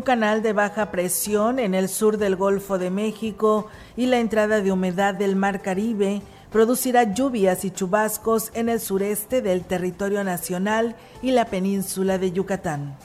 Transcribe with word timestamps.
Un 0.00 0.04
canal 0.04 0.40
de 0.40 0.54
baja 0.54 0.90
presión 0.90 1.58
en 1.58 1.74
el 1.74 1.86
sur 1.90 2.16
del 2.16 2.34
Golfo 2.34 2.78
de 2.78 2.88
México 2.88 3.66
y 3.98 4.06
la 4.06 4.18
entrada 4.18 4.62
de 4.62 4.72
humedad 4.72 5.12
del 5.12 5.36
Mar 5.36 5.60
Caribe 5.60 6.22
producirá 6.50 7.12
lluvias 7.12 7.66
y 7.66 7.70
chubascos 7.70 8.50
en 8.54 8.70
el 8.70 8.80
sureste 8.80 9.42
del 9.42 9.62
territorio 9.62 10.24
nacional 10.24 10.96
y 11.20 11.32
la 11.32 11.44
península 11.44 12.16
de 12.16 12.32
Yucatán. 12.32 12.96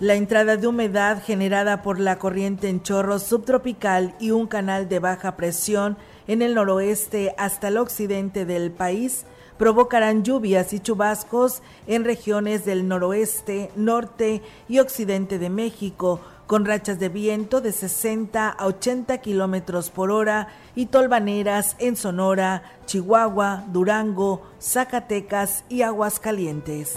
La 0.00 0.14
entrada 0.14 0.56
de 0.56 0.66
humedad 0.66 1.22
generada 1.22 1.82
por 1.82 2.00
la 2.00 2.18
corriente 2.18 2.70
en 2.70 2.82
chorro 2.82 3.18
subtropical 3.18 4.14
y 4.18 4.30
un 4.30 4.46
canal 4.46 4.88
de 4.88 4.98
baja 4.98 5.36
presión 5.36 5.98
en 6.26 6.40
el 6.40 6.54
noroeste 6.54 7.34
hasta 7.36 7.68
el 7.68 7.76
occidente 7.76 8.46
del 8.46 8.70
país 8.70 9.26
provocarán 9.58 10.22
lluvias 10.22 10.72
y 10.72 10.80
chubascos 10.80 11.62
en 11.86 12.04
regiones 12.04 12.64
del 12.64 12.88
noroeste, 12.88 13.70
norte 13.76 14.42
y 14.68 14.78
occidente 14.78 15.38
de 15.38 15.50
México, 15.50 16.20
con 16.46 16.64
rachas 16.64 16.98
de 16.98 17.08
viento 17.08 17.60
de 17.60 17.72
60 17.72 18.48
a 18.48 18.66
80 18.66 19.18
kilómetros 19.18 19.90
por 19.90 20.10
hora 20.10 20.48
y 20.74 20.86
tolvaneras 20.86 21.76
en 21.78 21.96
Sonora, 21.96 22.62
Chihuahua, 22.86 23.64
Durango, 23.72 24.42
Zacatecas 24.60 25.64
y 25.68 25.82
Aguascalientes. 25.82 26.94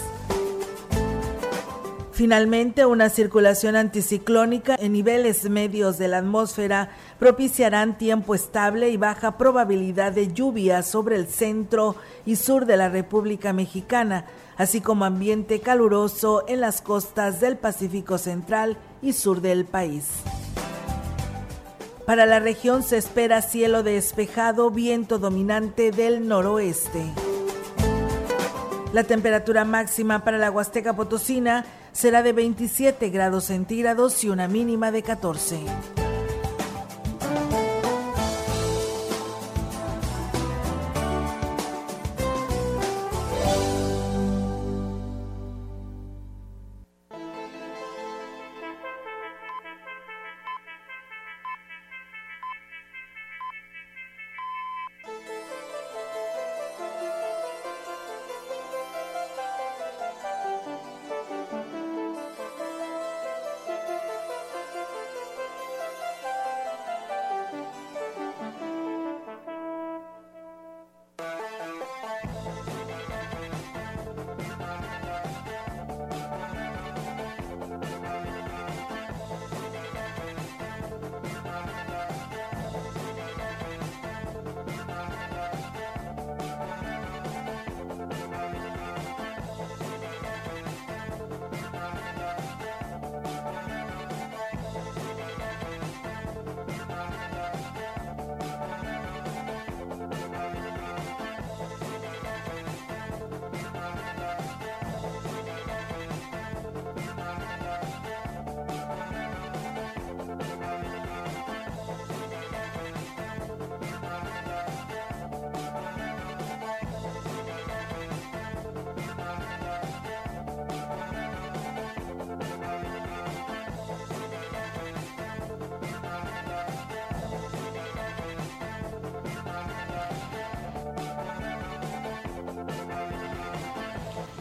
Finalmente, 2.20 2.86
una 2.86 3.08
circulación 3.08 3.78
anticiclónica 3.78 4.76
en 4.78 4.92
niveles 4.92 5.50
medios 5.50 5.98
de 5.98 6.10
la 6.10 6.18
atmósfera 6.18 6.90
propiciarán 7.18 7.98
tiempo 7.98 8.36
estable 8.36 8.90
y 8.90 8.98
baja 8.98 9.38
probabilidad 9.38 10.12
de 10.12 10.34
lluvia 10.34 10.84
sobre 10.84 11.16
el 11.16 11.28
centro 11.28 11.96
y 12.26 12.36
sur 12.36 12.66
de 12.66 12.76
la 12.76 12.90
República 12.90 13.54
Mexicana, 13.54 14.26
así 14.58 14.82
como 14.82 15.06
ambiente 15.06 15.62
caluroso 15.62 16.44
en 16.50 16.60
las 16.60 16.82
costas 16.82 17.40
del 17.40 17.56
Pacífico 17.56 18.18
Central 18.18 18.76
y 19.02 19.14
sur 19.14 19.40
del 19.40 19.64
país. 19.64 20.10
Para 22.06 22.26
la 22.26 22.42
región 22.42 22.84
se 22.84 22.98
espera 22.98 23.42
cielo 23.42 23.82
despejado, 23.82 24.72
viento 24.72 25.20
dominante 25.20 25.92
del 25.92 26.28
noroeste. 26.28 27.14
La 28.92 29.04
temperatura 29.04 29.66
máxima 29.66 30.24
para 30.24 30.40
la 30.40 30.50
Huasteca 30.50 30.96
Potosina 30.96 31.64
será 31.92 32.24
de 32.24 32.34
27 32.34 33.10
grados 33.10 33.46
centígrados 33.46 34.24
y 34.24 34.30
una 34.30 34.48
mínima 34.48 34.92
de 34.92 35.04
14. 35.04 35.60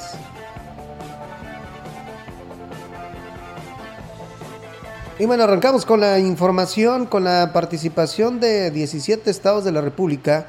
Y 5.20 5.26
bueno, 5.26 5.44
arrancamos 5.44 5.86
con 5.86 6.00
la 6.00 6.20
información, 6.20 7.06
con 7.06 7.26
la 7.26 7.52
participación 7.52 8.40
de 8.40 8.72
17 8.72 9.30
estados 9.30 9.66
de 9.66 9.74
la 9.74 9.82
República 9.82 10.48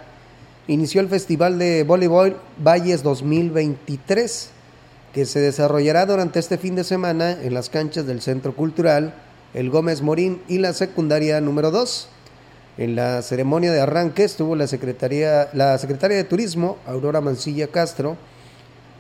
inició 0.67 1.01
el 1.01 1.09
Festival 1.09 1.59
de 1.59 1.85
Voleibol 1.85 2.37
Valles 2.59 3.03
2023, 3.03 4.51
que 5.13 5.27
se 5.27 5.41
desarrollará 5.41 6.07
durante 6.07 6.39
este 6.39 6.59
fin 6.59 6.75
de 6.75 6.85
semana 6.85 7.33
en 7.33 7.55
las 7.55 7.69
canchas 7.69 8.07
del 8.07 8.23
Centro 8.23 8.57
Cultural 8.57 9.15
El 9.53 9.71
Gómez 9.71 10.03
Morín 10.03 10.41
y 10.49 10.59
la 10.59 10.73
secundaria 10.73 11.41
número 11.41 11.71
2. 11.71 12.09
En 12.79 12.97
la 12.97 13.23
ceremonia 13.23 13.73
de 13.73 13.81
arranque 13.81 14.25
estuvo 14.25 14.57
la, 14.57 14.67
secretaria, 14.67 15.51
la 15.53 15.79
secretaria 15.79 16.17
de 16.17 16.25
Turismo, 16.25 16.79
Aurora 16.87 17.21
Mancilla 17.21 17.69
Castro, 17.69 18.17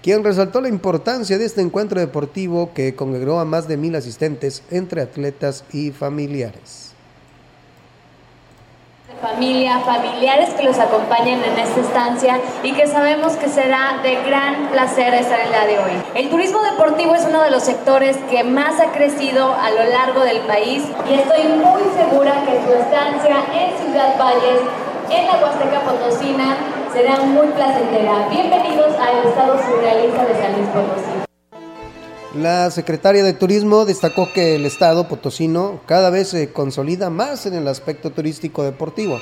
quien 0.03 0.23
resaltó 0.23 0.61
la 0.61 0.69
importancia 0.69 1.39
de 1.39 1.47
este 1.47 1.63
encuentro 1.63 1.99
deportivo 1.99 2.73
que 2.75 2.95
congregó 2.95 3.41
a 3.41 3.45
más 3.45 3.67
de 3.67 3.79
mil 3.79 3.97
asistentes 3.97 4.63
entre 4.71 5.01
atletas 5.01 5.65
y 5.73 5.91
familiares 5.91 6.94
familia, 9.25 9.79
familiares 9.79 10.50
que 10.50 10.65
los 10.65 10.79
acompañan 10.79 11.43
en 11.43 11.59
esta 11.59 11.81
estancia 11.81 12.41
y 12.62 12.73
que 12.73 12.87
sabemos 12.87 13.32
que 13.37 13.49
será 13.49 14.00
de 14.03 14.17
gran 14.23 14.69
placer 14.69 15.15
estar 15.15 15.41
el 15.41 15.49
día 15.49 15.67
de 15.67 15.79
hoy. 15.79 15.93
El 16.15 16.29
turismo 16.29 16.61
deportivo 16.62 17.15
es 17.15 17.25
uno 17.26 17.41
de 17.43 17.50
los 17.50 17.62
sectores 17.62 18.19
que 18.29 18.44
más 18.44 18.79
ha 18.81 18.93
crecido 18.93 19.55
a 19.55 19.71
lo 19.71 19.85
largo 19.85 20.21
del 20.21 20.41
país 20.41 20.85
y 21.09 21.15
estoy 21.15 21.44
muy 21.44 21.82
segura 21.97 22.35
que 22.44 22.61
su 22.67 22.73
estancia 22.75 23.37
en 23.55 23.79
Ciudad 23.79 24.19
Valles, 24.19 24.61
en 25.11 25.27
la 25.27 25.43
Huasteca 25.43 25.81
Potosina, 25.81 26.56
será 26.93 27.17
muy 27.20 27.47
placentera. 27.49 28.29
Bienvenidos 28.31 28.93
al 28.99 29.27
estado 29.27 29.59
surrealista 29.59 30.27
de 30.27 30.35
San 30.35 30.53
Luis 30.53 30.69
Potosí. 30.69 31.24
La 32.37 32.69
secretaria 32.73 33.23
de 33.23 33.33
Turismo 33.33 33.85
destacó 33.85 34.33
que 34.33 34.57
el 34.57 34.67
estado 34.67 35.07
potosino 35.07 35.79
cada 35.87 36.11
vez 36.11 36.31
se 36.31 36.53
consolida 36.53 37.09
más 37.09 37.47
en 37.47 37.55
el 37.55 37.69
aspecto 37.69 38.11
turístico 38.11 38.65
deportivo, 38.65 39.21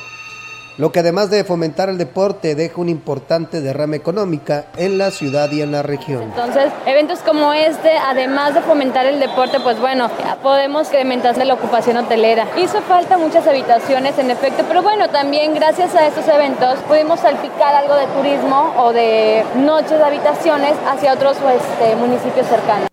lo 0.78 0.92
que 0.92 1.00
además 1.00 1.28
de 1.28 1.44
fomentar 1.44 1.90
el 1.90 1.98
deporte 1.98 2.54
deja 2.54 2.80
una 2.80 2.90
importante 2.90 3.60
derrama 3.60 3.96
económica 3.96 4.64
en 4.78 4.96
la 4.96 5.10
ciudad 5.10 5.50
y 5.52 5.60
en 5.60 5.72
la 5.72 5.82
región. 5.82 6.22
Entonces, 6.22 6.72
eventos 6.86 7.18
como 7.18 7.52
este, 7.52 7.90
además 7.98 8.54
de 8.54 8.62
fomentar 8.62 9.04
el 9.04 9.20
deporte, 9.20 9.60
pues 9.60 9.78
bueno, 9.78 10.10
podemos 10.42 10.86
incrementar 10.86 11.36
la 11.36 11.52
ocupación 11.52 11.98
hotelera. 11.98 12.46
Hizo 12.56 12.80
falta 12.80 13.18
muchas 13.18 13.46
habitaciones, 13.46 14.18
en 14.18 14.30
efecto, 14.30 14.64
pero 14.66 14.80
bueno, 14.82 15.10
también 15.10 15.54
gracias 15.54 15.94
a 15.94 16.06
estos 16.06 16.26
eventos 16.28 16.78
pudimos 16.88 17.20
salpicar 17.20 17.74
algo 17.74 17.94
de 17.94 18.06
turismo 18.06 18.72
o 18.78 18.94
de 18.94 19.44
noches 19.56 19.98
de 19.98 20.04
habitaciones 20.04 20.72
hacia 20.90 21.12
otros 21.12 21.36
este, 21.36 21.94
municipios 21.96 22.46
cercanos. 22.46 22.91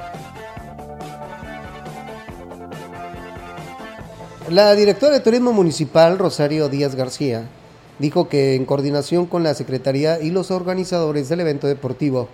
La 4.48 4.74
directora 4.74 5.12
de 5.12 5.20
Turismo 5.20 5.52
Municipal, 5.52 6.16
Rosario 6.16 6.70
Díaz 6.70 6.94
García, 6.94 7.50
dijo 7.98 8.30
que 8.30 8.54
en 8.54 8.64
coordinación 8.64 9.26
con 9.26 9.42
la 9.42 9.52
Secretaría 9.52 10.20
y 10.20 10.30
los 10.30 10.50
organizadores 10.50 11.28
del 11.28 11.40
evento 11.40 11.66
deportivo, 11.66 12.30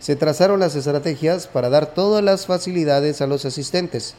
se 0.00 0.16
trazaron 0.16 0.60
las 0.60 0.76
estrategias 0.76 1.46
para 1.46 1.70
dar 1.70 1.94
todas 1.94 2.22
las 2.22 2.44
facilidades 2.44 3.22
a 3.22 3.26
los 3.26 3.46
asistentes 3.46 4.16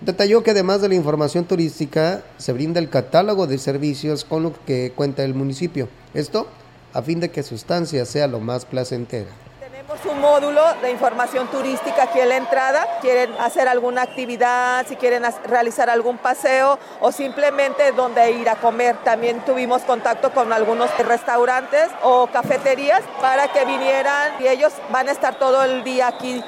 Detalló 0.00 0.44
que 0.44 0.52
además 0.52 0.80
de 0.80 0.88
la 0.88 0.94
información 0.94 1.44
turística, 1.44 2.22
se 2.36 2.52
brinda 2.52 2.78
el 2.78 2.88
catálogo 2.88 3.48
de 3.48 3.58
servicios 3.58 4.24
con 4.24 4.44
lo 4.44 4.52
que 4.64 4.92
cuenta 4.94 5.24
el 5.24 5.34
municipio. 5.34 5.88
Esto 6.14 6.46
a 6.94 7.02
fin 7.02 7.18
de 7.18 7.30
que 7.30 7.42
su 7.42 7.56
estancia 7.56 8.06
sea 8.06 8.28
lo 8.28 8.38
más 8.38 8.64
placentera. 8.64 9.28
Tenemos 9.58 9.98
un 10.06 10.20
módulo 10.20 10.62
de 10.80 10.92
información 10.92 11.48
turística 11.48 12.04
aquí 12.04 12.20
en 12.20 12.28
la 12.28 12.36
entrada. 12.36 12.86
Quieren 13.00 13.32
hacer 13.40 13.66
alguna 13.66 14.02
actividad, 14.02 14.86
si 14.86 14.94
quieren 14.94 15.24
realizar 15.46 15.90
algún 15.90 16.16
paseo 16.18 16.78
o 17.00 17.10
simplemente 17.10 17.90
donde 17.90 18.30
ir 18.30 18.48
a 18.48 18.54
comer. 18.54 18.96
También 19.02 19.44
tuvimos 19.44 19.82
contacto 19.82 20.32
con 20.32 20.52
algunos 20.52 20.96
restaurantes 20.98 21.88
o 22.04 22.28
cafeterías 22.28 23.02
para 23.20 23.48
que 23.48 23.64
vinieran 23.64 24.32
y 24.38 24.46
ellos 24.46 24.72
van 24.92 25.08
a 25.08 25.12
estar 25.12 25.38
todo 25.40 25.64
el 25.64 25.82
día 25.82 26.06
aquí 26.06 26.42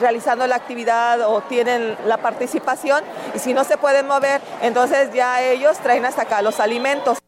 realizando 0.00 0.46
la 0.46 0.56
actividad 0.56 1.20
o 1.28 1.40
tienen 1.42 1.96
la 2.06 2.18
participación 2.18 3.02
y 3.34 3.38
si 3.38 3.54
no 3.54 3.64
se 3.64 3.76
pueden 3.76 4.06
mover, 4.06 4.40
entonces 4.62 5.10
ya 5.12 5.42
ellos 5.42 5.78
traen 5.78 6.04
hasta 6.04 6.22
acá 6.22 6.42
los 6.42 6.60
alimentos. 6.60 7.18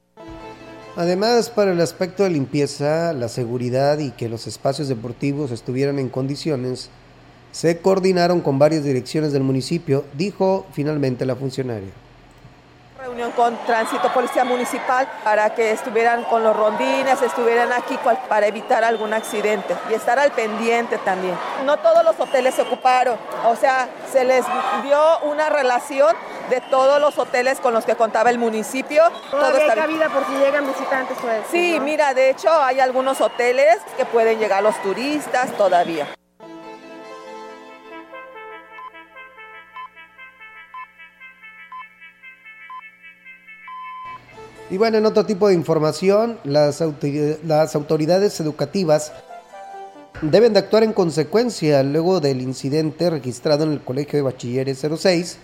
Además, 0.96 1.50
para 1.50 1.72
el 1.72 1.80
aspecto 1.80 2.24
de 2.24 2.30
limpieza, 2.30 3.12
la 3.12 3.28
seguridad 3.28 3.98
y 3.98 4.10
que 4.10 4.28
los 4.28 4.46
espacios 4.46 4.88
deportivos 4.88 5.50
estuvieran 5.50 5.98
en 5.98 6.08
condiciones, 6.08 6.90
se 7.52 7.80
coordinaron 7.80 8.40
con 8.40 8.58
varias 8.58 8.84
direcciones 8.84 9.32
del 9.32 9.42
municipio, 9.42 10.04
dijo 10.14 10.66
finalmente 10.72 11.26
la 11.26 11.36
funcionaria 11.36 11.90
reunión 13.10 13.32
con 13.32 13.56
Tránsito 13.66 14.12
Policía 14.12 14.44
Municipal 14.44 15.08
para 15.24 15.52
que 15.52 15.72
estuvieran 15.72 16.22
con 16.24 16.44
los 16.44 16.54
rondines, 16.54 17.20
estuvieran 17.20 17.72
aquí 17.72 17.98
para 18.28 18.46
evitar 18.46 18.84
algún 18.84 19.12
accidente 19.12 19.74
y 19.90 19.94
estar 19.94 20.20
al 20.20 20.30
pendiente 20.30 20.96
también. 20.98 21.36
No 21.64 21.76
todos 21.78 22.04
los 22.04 22.18
hoteles 22.20 22.54
se 22.54 22.62
ocuparon, 22.62 23.18
o 23.46 23.56
sea, 23.56 23.88
se 24.12 24.24
les 24.24 24.44
dio 24.84 25.18
una 25.24 25.48
relación 25.48 26.14
de 26.50 26.60
todos 26.60 27.00
los 27.00 27.18
hoteles 27.18 27.58
con 27.58 27.74
los 27.74 27.84
que 27.84 27.96
contaba 27.96 28.30
el 28.30 28.38
municipio. 28.38 29.02
¿Todavía 29.30 29.64
hay 29.64 29.78
cabida 29.78 30.08
por 30.08 30.24
si 30.26 30.32
llegan 30.34 30.66
visitantes? 30.68 31.18
Pues, 31.20 31.42
sí, 31.50 31.80
mira, 31.80 32.14
de 32.14 32.30
hecho 32.30 32.48
hay 32.62 32.78
algunos 32.78 33.20
hoteles 33.20 33.78
que 33.96 34.04
pueden 34.04 34.38
llegar 34.38 34.62
los 34.62 34.80
turistas 34.82 35.50
todavía. 35.56 36.06
Y 44.70 44.78
bueno, 44.78 44.99
en 44.99 45.06
otro 45.06 45.26
tipo 45.26 45.49
de 45.49 45.55
información, 45.55 46.38
las, 46.44 46.81
autoridades 46.81 48.38
educativas 48.38 49.12
deben 50.22 50.52
de 50.52 50.61
actuar 50.61 50.84
en 50.84 50.93
consecuencia 50.93 51.82
luego 51.82 52.20
del 52.20 52.40
incidente 52.40 53.11
registrado 53.11 53.64
en 53.64 53.72
el 53.72 53.81
Colegio 53.81 54.19
de 54.19 54.22
Bachilleres 54.22 54.87
06, 54.96 55.38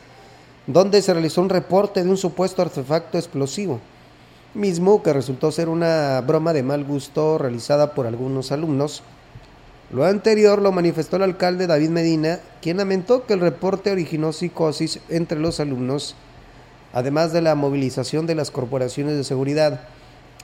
donde 0.69 1.03
se 1.03 1.13
realizó 1.13 1.41
un 1.41 1.49
reporte 1.49 2.05
de 2.05 2.11
un 2.11 2.17
supuesto 2.17 2.63
artefacto 2.63 3.19
explosivo, 3.19 3.81
mismo 4.55 5.03
que 5.03 5.13
resultó 5.13 5.51
ser 5.51 5.69
una 5.69 6.21
broma 6.21 6.53
de 6.53 6.63
mal 6.63 6.85
gusto 6.85 7.37
realizada 7.37 7.95
por 7.95 8.07
algunos 8.07 8.53
alumnos. 8.53 9.03
Lo 9.93 10.05
anterior 10.05 10.63
lo 10.63 10.71
manifestó 10.71 11.17
el 11.17 11.25
alcalde 11.25 11.67
David 11.67 11.91
Medina, 11.91 12.39
quien 12.63 12.77
lamentó 12.77 13.27
que 13.27 13.35
el 13.35 13.41
reporte 13.41 13.91
originó 13.91 14.33
psicosis 14.33 15.01
entre 15.09 15.41
los 15.41 15.59
alumnos 15.59 16.15
además 16.97 17.31
de 17.31 17.43
la 17.43 17.55
movilización 17.55 18.27
de 18.27 18.35
las 18.35 18.51
corporaciones 18.51 19.19
de 19.19 19.25
seguridad. 19.25 19.83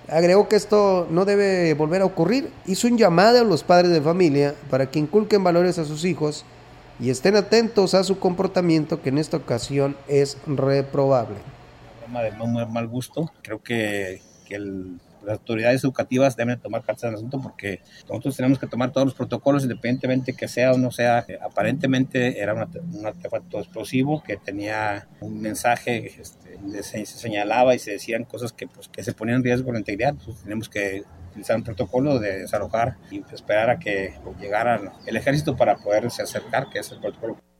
Agregó 0.06 0.50
que 0.50 0.56
esto 0.56 1.06
no 1.10 1.24
debe 1.24 1.72
volver 1.72 2.02
a 2.02 2.04
ocurrir. 2.04 2.50
Hizo 2.66 2.88
un 2.88 2.98
llamado 2.98 3.40
a 3.40 3.44
los 3.44 3.62
padres 3.62 3.90
de 3.90 4.02
familia 4.02 4.54
para 4.68 4.90
que 4.90 4.98
inculquen 4.98 5.42
valores 5.42 5.78
a 5.78 5.86
sus 5.86 6.04
hijos 6.04 6.44
y 7.00 7.08
estén 7.08 7.36
atentos 7.36 7.94
a 7.94 8.04
su 8.04 8.18
comportamiento 8.18 9.00
que 9.00 9.08
en 9.08 9.16
esta 9.16 9.38
ocasión 9.38 9.96
es 10.08 10.36
reprobable. 10.46 11.36
Muy 12.06 12.66
mal 12.66 12.86
gusto. 12.86 13.32
Creo 13.40 13.62
que, 13.62 14.20
las 15.24 15.38
autoridades 15.38 15.84
educativas 15.84 16.36
deben 16.36 16.58
tomar 16.58 16.82
cartas 16.82 17.04
en 17.04 17.10
el 17.10 17.14
asunto 17.16 17.40
porque 17.40 17.80
nosotros 18.08 18.36
tenemos 18.36 18.58
que 18.58 18.66
tomar 18.66 18.92
todos 18.92 19.06
los 19.06 19.14
protocolos 19.14 19.62
independientemente 19.62 20.34
que 20.34 20.48
sea 20.48 20.72
o 20.72 20.78
no 20.78 20.90
sea. 20.90 21.24
Aparentemente 21.40 22.40
era 22.40 22.54
un 22.54 23.06
artefacto 23.06 23.58
explosivo 23.58 24.22
que 24.22 24.36
tenía 24.36 25.08
un 25.20 25.40
mensaje 25.40 26.12
este, 26.20 26.82
se, 26.82 27.06
señalaba 27.06 27.74
y 27.74 27.78
se 27.78 27.92
decían 27.92 28.24
cosas 28.24 28.52
que, 28.52 28.66
pues, 28.66 28.88
que 28.88 29.02
se 29.02 29.12
ponían 29.12 29.38
en 29.38 29.44
riesgo 29.44 29.72
la 29.72 29.78
integridad. 29.78 30.14
Tenemos 30.42 30.68
que 30.68 31.02
utilizar 31.30 31.56
un 31.56 31.64
protocolo 31.64 32.18
de 32.18 32.40
desalojar 32.40 32.96
y 33.10 33.22
esperar 33.32 33.70
a 33.70 33.78
que 33.78 34.14
llegara 34.40 34.98
el 35.06 35.16
ejército 35.16 35.56
para 35.56 35.76
poderse 35.76 36.22
acercar, 36.22 36.68
que 36.70 36.80
es 36.80 36.90
el 36.92 37.00
protocolo. 37.00 37.51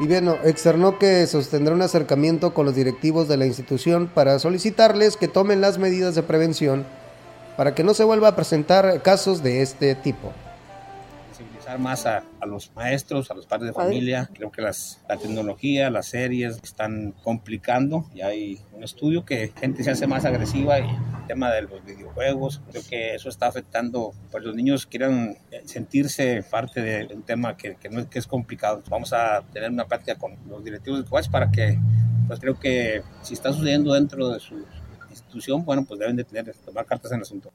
Y 0.00 0.06
bien, 0.06 0.28
externó 0.44 0.98
que 0.98 1.26
sostendrá 1.26 1.74
un 1.74 1.82
acercamiento 1.82 2.54
con 2.54 2.64
los 2.64 2.74
directivos 2.74 3.28
de 3.28 3.36
la 3.36 3.44
institución 3.44 4.10
para 4.12 4.38
solicitarles 4.38 5.18
que 5.18 5.28
tomen 5.28 5.60
las 5.60 5.76
medidas 5.76 6.14
de 6.14 6.22
prevención 6.22 6.86
para 7.58 7.74
que 7.74 7.84
no 7.84 7.92
se 7.92 8.04
vuelva 8.04 8.28
a 8.28 8.36
presentar 8.36 9.02
casos 9.02 9.42
de 9.42 9.60
este 9.60 9.94
tipo 9.94 10.32
más 11.78 12.06
a, 12.06 12.24
los 12.46 12.72
maestros, 12.74 13.30
a 13.30 13.34
los 13.34 13.46
padres 13.46 13.68
de 13.68 13.72
familia. 13.74 14.28
Creo 14.32 14.50
que 14.50 14.62
las, 14.62 15.02
la 15.08 15.16
tecnología, 15.16 15.90
las 15.90 16.06
series 16.06 16.58
están 16.62 17.12
complicando 17.22 18.06
y 18.14 18.22
hay 18.22 18.60
un 18.72 18.82
estudio 18.82 19.24
que 19.24 19.52
gente 19.58 19.84
se 19.84 19.90
hace 19.90 20.06
más 20.06 20.24
agresiva 20.24 20.78
y 20.80 20.88
el 20.88 21.26
tema 21.26 21.50
de 21.52 21.62
los 21.62 21.84
videojuegos, 21.84 22.60
creo 22.70 22.82
que 22.88 23.14
eso 23.14 23.28
está 23.28 23.46
afectando, 23.46 24.12
pues 24.30 24.44
los 24.44 24.54
niños 24.54 24.86
quieren 24.86 25.38
sentirse 25.64 26.42
parte 26.42 26.82
de 26.82 27.14
un 27.14 27.22
tema 27.22 27.56
que, 27.56 27.76
que, 27.76 27.88
no, 27.88 28.08
que 28.08 28.18
es 28.18 28.26
complicado. 28.26 28.82
Vamos 28.88 29.12
a 29.12 29.42
tener 29.52 29.70
una 29.70 29.86
práctica 29.86 30.18
con 30.18 30.36
los 30.48 30.64
directivos 30.64 31.04
de 31.04 31.08
COAS 31.08 31.28
para 31.28 31.50
que, 31.50 31.78
pues 32.26 32.40
creo 32.40 32.58
que 32.58 33.02
si 33.22 33.34
está 33.34 33.52
sucediendo 33.52 33.92
dentro 33.92 34.28
de 34.28 34.40
su 34.40 34.64
institución, 35.10 35.64
bueno, 35.64 35.84
pues 35.84 36.00
deben 36.00 36.16
de 36.16 36.24
tener, 36.24 36.54
tomar 36.64 36.86
cartas 36.86 37.12
en 37.12 37.18
el 37.18 37.22
asunto. 37.22 37.52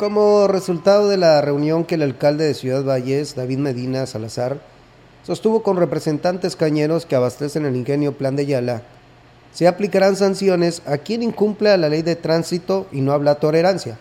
Como 0.00 0.48
resultado 0.48 1.10
de 1.10 1.18
la 1.18 1.42
reunión 1.42 1.84
que 1.84 1.96
el 1.96 2.00
alcalde 2.00 2.46
de 2.46 2.54
Ciudad 2.54 2.82
Valles, 2.82 3.34
David 3.34 3.58
Medina 3.58 4.06
Salazar, 4.06 4.58
sostuvo 5.26 5.62
con 5.62 5.76
representantes 5.76 6.56
cañeros 6.56 7.04
que 7.04 7.16
abastecen 7.16 7.66
el 7.66 7.76
ingenio 7.76 8.16
Plan 8.16 8.34
de 8.34 8.46
Yala, 8.46 8.80
se 9.52 9.68
aplicarán 9.68 10.16
sanciones 10.16 10.80
a 10.86 10.96
quien 10.96 11.22
incumpla 11.22 11.76
la 11.76 11.90
ley 11.90 12.00
de 12.00 12.16
tránsito 12.16 12.86
y 12.92 13.02
no 13.02 13.12
habla 13.12 13.34
tolerancia. 13.34 13.98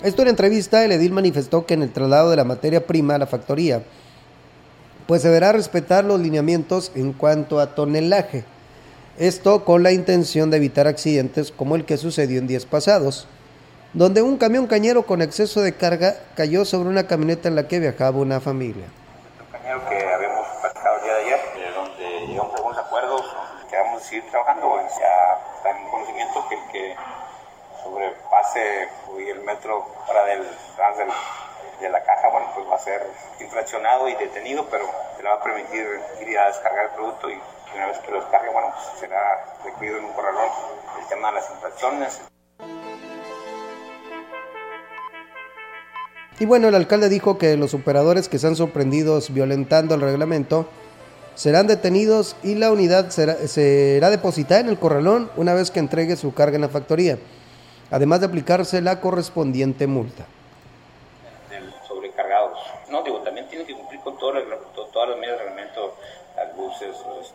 Esto 0.00 0.22
en 0.22 0.28
entrevista, 0.28 0.84
el 0.84 0.92
edil 0.92 1.10
manifestó 1.10 1.66
que 1.66 1.74
en 1.74 1.82
el 1.82 1.92
traslado 1.92 2.30
de 2.30 2.36
la 2.36 2.44
materia 2.44 2.86
prima 2.86 3.16
a 3.16 3.18
la 3.18 3.26
factoría, 3.26 3.82
pues 5.08 5.22
se 5.22 5.28
deberá 5.28 5.50
respetar 5.50 6.04
los 6.04 6.20
lineamientos 6.20 6.92
en 6.94 7.14
cuanto 7.14 7.58
a 7.58 7.74
tonelaje. 7.74 8.44
Esto 9.18 9.64
con 9.64 9.82
la 9.82 9.90
intención 9.90 10.52
de 10.52 10.58
evitar 10.58 10.86
accidentes 10.86 11.50
como 11.50 11.74
el 11.74 11.84
que 11.84 11.96
sucedió 11.96 12.38
en 12.38 12.46
días 12.46 12.64
pasados, 12.64 13.26
donde 13.92 14.22
un 14.22 14.36
camión 14.38 14.66
cañero 14.66 15.04
con 15.04 15.20
exceso 15.20 15.60
de 15.60 15.76
carga 15.76 16.14
cayó 16.36 16.64
sobre 16.64 16.88
una 16.88 17.06
camioneta 17.06 17.48
en 17.48 17.56
la 17.56 17.66
que 17.66 17.80
viajaba 17.80 18.18
una 18.18 18.40
familia. 18.40 18.86
Un 19.40 19.52
cañero 19.52 19.88
que 19.88 19.96
habíamos 19.96 20.46
platicado 20.60 20.96
el 20.98 21.02
día 21.02 21.14
de 21.14 21.20
ayer, 21.22 21.40
de 21.56 21.72
donde 21.72 22.26
llegamos 22.28 22.52
a 22.52 22.56
algunos 22.56 22.78
acuerdos, 22.78 23.36
que 23.68 23.76
vamos 23.76 24.02
a 24.02 24.04
seguir 24.04 24.30
trabajando, 24.30 24.76
ya 24.76 25.38
está 25.56 25.70
en 25.70 25.90
conocimiento 25.90 26.48
que 26.48 26.54
el 26.54 26.70
que 26.70 26.96
sobrepase 27.82 28.88
el 29.28 29.40
metro 29.42 29.86
para 30.06 30.24
del, 30.24 30.42
del, 30.42 31.08
de 31.80 31.88
la 31.88 32.02
caja, 32.04 32.28
bueno, 32.30 32.46
pues 32.54 32.68
va 32.70 32.76
a 32.76 32.78
ser 32.78 33.06
infraccionado 33.40 34.08
y 34.08 34.14
detenido, 34.14 34.66
pero 34.70 34.84
se 35.16 35.22
le 35.22 35.28
va 35.28 35.34
a 35.34 35.42
permitir 35.42 35.86
ir 36.20 36.38
a 36.38 36.46
descargar 36.46 36.86
el 36.86 36.90
producto 36.92 37.28
y 37.28 37.40
una 37.74 37.86
vez 37.86 37.98
que 37.98 38.10
lo 38.10 38.20
descargue, 38.20 38.50
bueno, 38.50 38.72
pues 38.72 39.00
será 39.00 39.44
requerido 39.64 39.98
en 39.98 40.04
un 40.04 40.12
corralón 40.12 40.48
el 41.00 41.06
tema 41.08 41.28
de 41.28 41.34
las 41.34 41.50
infracciones. 41.50 42.20
Y 46.40 46.46
bueno, 46.46 46.68
el 46.68 46.74
alcalde 46.74 47.10
dijo 47.10 47.36
que 47.36 47.58
los 47.58 47.74
operadores 47.74 48.30
que 48.30 48.38
sean 48.38 48.56
sorprendidos 48.56 49.32
violentando 49.32 49.94
el 49.94 50.00
reglamento 50.00 50.66
serán 51.34 51.66
detenidos 51.66 52.34
y 52.42 52.54
la 52.54 52.72
unidad 52.72 53.10
será, 53.10 54.10
depositada 54.10 54.62
en 54.62 54.70
el 54.70 54.78
corralón 54.78 55.30
una 55.36 55.52
vez 55.52 55.70
que 55.70 55.80
entregue 55.80 56.16
su 56.16 56.32
carga 56.32 56.54
en 56.54 56.62
la 56.62 56.70
factoría, 56.70 57.18
además 57.90 58.20
de 58.20 58.26
aplicarse 58.26 58.80
la 58.80 59.02
correspondiente 59.02 59.86
multa. 59.86 60.24
Sobrecargados. 61.86 62.58
No, 62.90 63.02
digo, 63.02 63.20
también 63.20 63.46
tiene 63.50 63.66
que 63.66 63.74
cumplir 63.74 64.00
con 64.00 64.16
todo 64.16 64.38
el, 64.38 64.44
todas 64.94 65.10
las 65.10 65.18
medidas 65.18 65.40
reglamento 65.40 65.94
las 66.36 66.56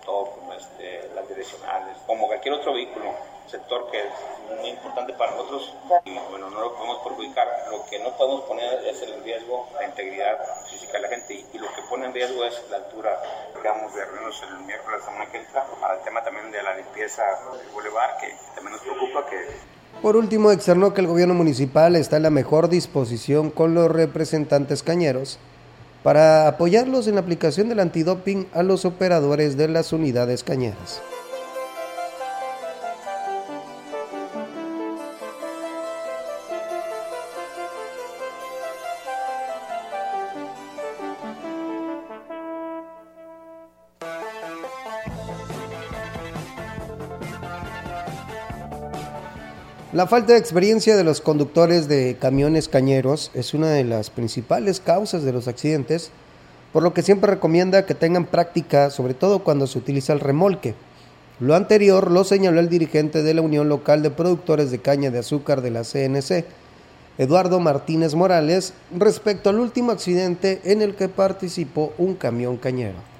stop, 0.05 0.29
este, 0.55 1.09
las 1.15 1.27
direccionales, 1.27 1.97
como 2.05 2.27
cualquier 2.27 2.53
otro 2.53 2.73
vehículo, 2.73 3.11
sector 3.47 3.89
que 3.89 3.99
es 3.99 4.59
muy 4.59 4.69
importante 4.69 5.13
para 5.13 5.31
nosotros 5.31 5.73
y 6.05 6.17
bueno, 6.29 6.49
no 6.49 6.61
lo 6.61 6.75
podemos 6.75 6.99
perjudicar. 7.03 7.47
Lo 7.71 7.85
que 7.85 7.99
no 7.99 8.15
podemos 8.15 8.41
poner 8.41 8.85
es 8.85 9.01
el 9.01 9.23
riesgo 9.23 9.67
la 9.73 9.85
integridad 9.85 10.37
física 10.69 10.93
de 10.93 10.99
la 11.01 11.09
gente 11.09 11.45
y, 11.51 11.57
lo 11.57 11.67
que 11.73 11.81
pone 11.89 12.05
en 12.05 12.13
riesgo 12.13 12.45
es 12.45 12.63
la 12.69 12.77
altura, 12.77 13.19
digamos, 13.55 13.93
de 13.95 14.05
reunirnos 14.05 14.43
el 14.43 14.59
miércoles 14.65 15.01
a 15.01 15.05
semana 15.05 15.31
que 15.31 15.37
entra, 15.39 15.65
para 15.81 15.95
el 15.95 16.03
tema 16.03 16.23
también 16.23 16.51
de 16.51 16.61
la 16.61 16.75
limpieza 16.75 17.23
del 17.57 17.67
bulevar, 17.69 18.17
que 18.19 18.35
también 18.53 18.73
nos 18.73 18.81
preocupa 18.81 19.25
que 19.27 19.75
por 20.01 20.17
último, 20.17 20.51
externó 20.51 20.93
que 20.93 21.01
el 21.01 21.07
gobierno 21.07 21.33
municipal 21.33 21.95
está 21.95 22.17
en 22.17 22.23
la 22.23 22.29
mejor 22.29 22.67
disposición 22.67 23.49
con 23.49 23.73
los 23.73 23.89
representantes 23.89 24.83
cañeros 24.83 25.39
para 26.05 26.47
apoyarlos 26.47 27.07
en 27.07 27.15
la 27.15 27.21
aplicación 27.21 27.67
del 27.67 27.79
antidoping 27.79 28.45
a 28.53 28.61
los 28.61 28.85
operadores 28.85 29.57
de 29.57 29.67
las 29.67 29.91
unidades 29.91 30.43
cañeras. 30.43 31.01
La 49.95 50.07
falta 50.07 50.33
de 50.33 50.39
experiencia 50.39 50.97
de 50.97 51.05
los 51.05 51.21
conductores 51.21 51.87
de 51.87 52.17
camiones 52.19 52.67
cañeros 52.67 53.31
es 53.33 53.53
una 53.53 53.69
de 53.69 53.85
las 53.85 54.09
principales 54.09 54.81
causas 54.81 55.23
de 55.23 55.31
los 55.31 55.47
accidentes, 55.47 56.11
por 56.73 56.83
lo 56.83 56.93
que 56.93 57.01
siempre 57.01 57.31
recomienda 57.31 57.85
que 57.85 57.95
tengan 57.95 58.25
práctica, 58.25 58.89
sobre 58.89 59.13
todo 59.13 59.39
cuando 59.39 59.67
se 59.67 59.77
utiliza 59.77 60.11
el 60.11 60.19
remolque. 60.19 60.75
Lo 61.39 61.55
anterior 61.55 62.11
lo 62.11 62.25
señaló 62.25 62.59
el 62.59 62.67
dirigente 62.67 63.23
de 63.23 63.33
la 63.35 63.41
Unión 63.41 63.69
Local 63.69 64.03
de 64.03 64.11
Productores 64.11 64.69
de 64.69 64.79
Caña 64.79 65.11
de 65.11 65.19
Azúcar 65.19 65.61
de 65.61 65.71
la 65.71 65.85
CNC, 65.85 66.43
Eduardo 67.17 67.61
Martínez 67.61 68.15
Morales, 68.15 68.73
respecto 68.93 69.49
al 69.49 69.61
último 69.61 69.93
accidente 69.93 70.59
en 70.65 70.81
el 70.81 70.95
que 70.95 71.07
participó 71.07 71.93
un 71.97 72.15
camión 72.15 72.57
cañero. 72.57 73.14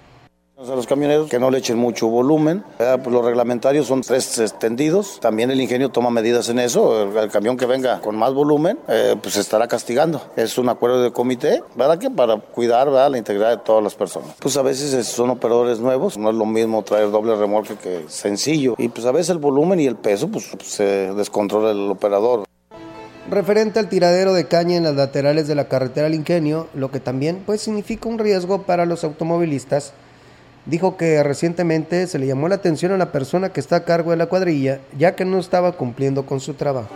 A 0.58 0.74
los 0.74 0.88
camioneros 0.88 1.30
que 1.30 1.38
no 1.38 1.52
le 1.52 1.58
echen 1.58 1.78
mucho 1.78 2.08
volumen. 2.08 2.64
Pues 2.78 3.08
los 3.08 3.26
reglamentarios 3.26 3.88
son 3.88 4.00
tres 4.02 4.40
extendidos. 4.40 5.20
También 5.20 5.52
el 5.52 5.60
ingenio 5.60 5.90
toma 5.90 6.10
medidas 6.12 6.48
en 6.48 6.60
eso. 6.60 7.20
El, 7.20 7.30
camión 7.30 7.58
que 7.58 7.66
venga 7.66 8.00
con 8.00 8.16
más 8.16 8.34
volumen, 8.34 8.80
eh, 8.88 9.18
pues 9.22 9.36
estará 9.36 9.68
castigando. 9.68 10.22
Es 10.38 10.58
un 10.58 10.70
acuerdo 10.70 11.04
de 11.04 11.12
comité, 11.12 11.62
¿verdad? 11.76 12.00
Que 12.00 12.10
para 12.10 12.38
cuidar 12.38 12.88
la 12.88 13.18
integridad 13.18 13.50
de 13.50 13.58
todas 13.58 13.84
las 13.84 13.96
personas. 13.96 14.30
Pues 14.40 14.56
a 14.56 14.62
veces 14.62 15.06
son 15.06 15.30
operadores 15.30 15.80
nuevos. 15.80 16.18
No 16.18 16.30
es 16.30 16.36
lo 16.36 16.46
mismo 16.46 16.84
traer 16.84 17.12
doble 17.12 17.36
remolque 17.36 17.76
que 17.76 18.06
sencillo. 18.08 18.76
Y 18.78 18.88
pues 18.88 19.06
a 19.06 19.12
veces 19.12 19.32
el 19.32 19.40
volumen 19.40 19.82
y 19.82 19.88
el 19.88 19.98
peso, 19.98 20.30
pues 20.30 20.54
se 20.62 21.14
descontrola 21.14 21.72
el 21.72 21.92
operador. 21.92 22.46
Referente 23.30 23.80
al 23.80 23.90
tiradero 23.90 24.34
de 24.34 24.48
caña 24.48 24.78
en 24.78 24.84
las 24.84 24.96
laterales 24.96 25.50
de 25.50 25.56
la 25.56 25.68
carretera 25.68 26.08
al 26.08 26.16
ingenio, 26.16 26.68
lo 26.74 26.92
que 26.92 27.02
también 27.02 27.44
pues 27.46 27.60
significa 27.60 28.08
un 28.08 28.20
riesgo 28.20 28.62
para 28.62 28.86
los 28.86 29.04
automovilistas 29.04 29.94
dijo 30.66 30.98
que 30.98 31.22
recientemente 31.24 32.08
se 32.08 32.20
le 32.20 32.28
llamó 32.28 32.48
la 32.48 32.56
atención 32.56 32.92
a 32.92 32.98
la 32.98 33.12
persona 33.12 33.50
que 33.50 33.60
está 33.60 33.78
a 33.78 33.84
cargo 33.86 34.12
de 34.12 34.18
la 34.18 34.28
cuadrilla, 34.28 34.80
ya 34.98 35.16
que 35.16 35.26
no 35.26 35.40
estaba 35.40 35.74
cumpliendo 35.74 36.26
con 36.26 36.40
su 36.40 36.54
trabajo. 36.54 36.90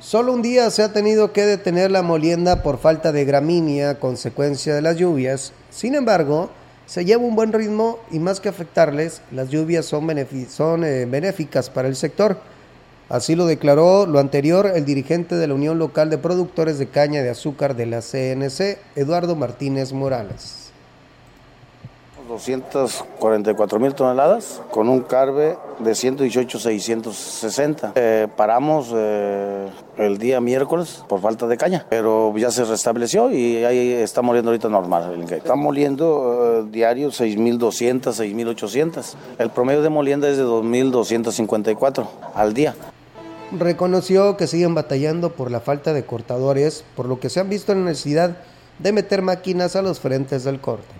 Solo 0.00 0.32
un 0.32 0.42
día 0.42 0.68
se 0.70 0.82
ha 0.82 0.92
tenido 0.92 1.32
que 1.32 1.46
detener 1.46 1.92
la 1.92 2.02
molienda 2.02 2.64
por 2.64 2.78
falta 2.78 3.12
de 3.12 3.24
gramínea 3.24 4.00
consecuencia 4.00 4.74
de 4.74 4.82
las 4.82 4.96
lluvias. 4.96 5.52
Sin 5.70 5.94
embargo, 5.94 6.50
se 6.86 7.04
lleva 7.04 7.22
un 7.22 7.36
buen 7.36 7.52
ritmo 7.52 8.00
y 8.10 8.18
más 8.18 8.40
que 8.40 8.48
afectarles, 8.48 9.22
las 9.30 9.50
lluvias 9.50 9.86
son, 9.86 10.08
son 10.48 10.82
eh, 10.82 11.06
benéficas 11.06 11.70
para 11.70 11.86
el 11.86 11.94
sector 11.94 12.38
Así 13.10 13.34
lo 13.34 13.46
declaró 13.46 14.06
lo 14.06 14.20
anterior 14.20 14.70
el 14.72 14.84
dirigente 14.84 15.34
de 15.34 15.48
la 15.48 15.54
Unión 15.54 15.80
Local 15.80 16.10
de 16.10 16.18
Productores 16.18 16.78
de 16.78 16.86
Caña 16.86 17.22
de 17.22 17.30
Azúcar 17.30 17.74
de 17.74 17.86
la 17.86 18.02
CNC, 18.02 18.78
Eduardo 18.94 19.34
Martínez 19.34 19.92
Morales. 19.92 20.70
244 22.28 23.80
mil 23.80 23.92
toneladas 23.94 24.62
con 24.70 24.88
un 24.88 25.00
carbe 25.00 25.56
de 25.80 25.94
118,660. 25.96 27.94
Eh, 27.96 28.28
paramos 28.36 28.92
eh, 28.94 29.68
el 29.96 30.18
día 30.18 30.40
miércoles 30.40 31.04
por 31.08 31.20
falta 31.20 31.48
de 31.48 31.56
caña, 31.56 31.86
pero 31.90 32.32
ya 32.38 32.52
se 32.52 32.64
restableció 32.64 33.32
y 33.32 33.64
ahí 33.64 33.92
está 33.94 34.22
moliendo 34.22 34.52
ahorita 34.52 34.68
normal. 34.68 35.26
Está 35.28 35.56
moliendo 35.56 36.60
eh, 36.60 36.68
diario 36.70 37.08
6.200, 37.08 38.02
6.800. 38.02 39.14
El 39.40 39.50
promedio 39.50 39.82
de 39.82 39.88
molienda 39.88 40.28
es 40.28 40.36
de 40.36 40.44
2.254 40.44 42.06
al 42.36 42.54
día 42.54 42.76
reconoció 43.58 44.36
que 44.36 44.46
siguen 44.46 44.74
batallando 44.74 45.32
por 45.32 45.50
la 45.50 45.60
falta 45.60 45.92
de 45.92 46.04
cortadores, 46.04 46.84
por 46.96 47.06
lo 47.06 47.20
que 47.20 47.30
se 47.30 47.40
han 47.40 47.48
visto 47.48 47.72
en 47.72 47.84
la 47.84 47.90
necesidad 47.90 48.36
de 48.78 48.92
meter 48.92 49.22
máquinas 49.22 49.76
a 49.76 49.82
los 49.82 50.00
frentes 50.00 50.44
del 50.44 50.60
corte. 50.60 50.99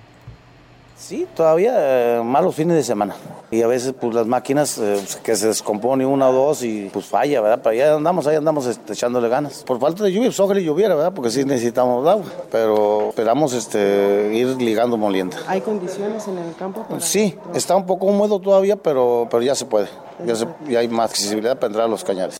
Sí, 1.00 1.26
todavía 1.35 1.73
eh, 1.76 2.23
malos 2.23 2.54
fines 2.54 2.76
de 2.76 2.83
semana. 2.85 3.16
Y 3.50 3.62
a 3.62 3.66
veces 3.66 3.95
pues 3.99 4.14
las 4.14 4.26
máquinas 4.26 4.76
eh, 4.76 4.97
pues, 4.97 5.16
que 5.16 5.35
se 5.35 5.49
descompone 5.49 6.04
una 6.04 6.28
o 6.28 6.33
dos 6.33 6.62
y 6.62 6.90
pues 6.92 7.07
falla, 7.07 7.40
¿verdad? 7.40 7.61
Pero 7.64 7.75
ya 7.75 7.95
andamos, 7.95 8.26
ahí 8.26 8.37
andamos 8.37 8.66
este, 8.66 8.92
echándole 8.92 9.30
ganas. 9.30 9.64
Por 9.64 9.80
falta 9.80 10.04
de 10.04 10.12
lluvia, 10.12 10.28
pues 10.28 10.38
ojalá 10.38 10.61
y 10.61 10.64
lloviera, 10.64 10.95
¿verdad? 10.95 11.12
Porque 11.14 11.30
sí 11.30 11.45
necesitamos 11.45 12.07
agua. 12.07 12.26
Pero 12.52 13.09
esperamos 13.09 13.54
este, 13.54 14.30
ir 14.35 14.61
ligando 14.61 14.99
molienda. 14.99 15.38
¿Hay 15.49 15.62
condiciones 15.62 16.28
en 16.28 16.37
el 16.37 16.54
campo? 16.54 16.87
Sí, 17.00 17.35
está 17.54 17.76
un 17.76 17.87
poco 17.87 18.07
húmedo 18.07 18.38
todavía, 18.38 18.76
pero, 18.76 19.26
pero 19.30 19.42
ya 19.42 19.54
se 19.54 19.64
puede. 19.64 19.88
Ya, 20.26 20.35
ya 20.69 20.80
hay 20.80 20.88
más 20.88 21.11
accesibilidad 21.11 21.57
para 21.57 21.69
entrar 21.69 21.87
a 21.87 21.88
los 21.88 22.04
cañares. 22.04 22.38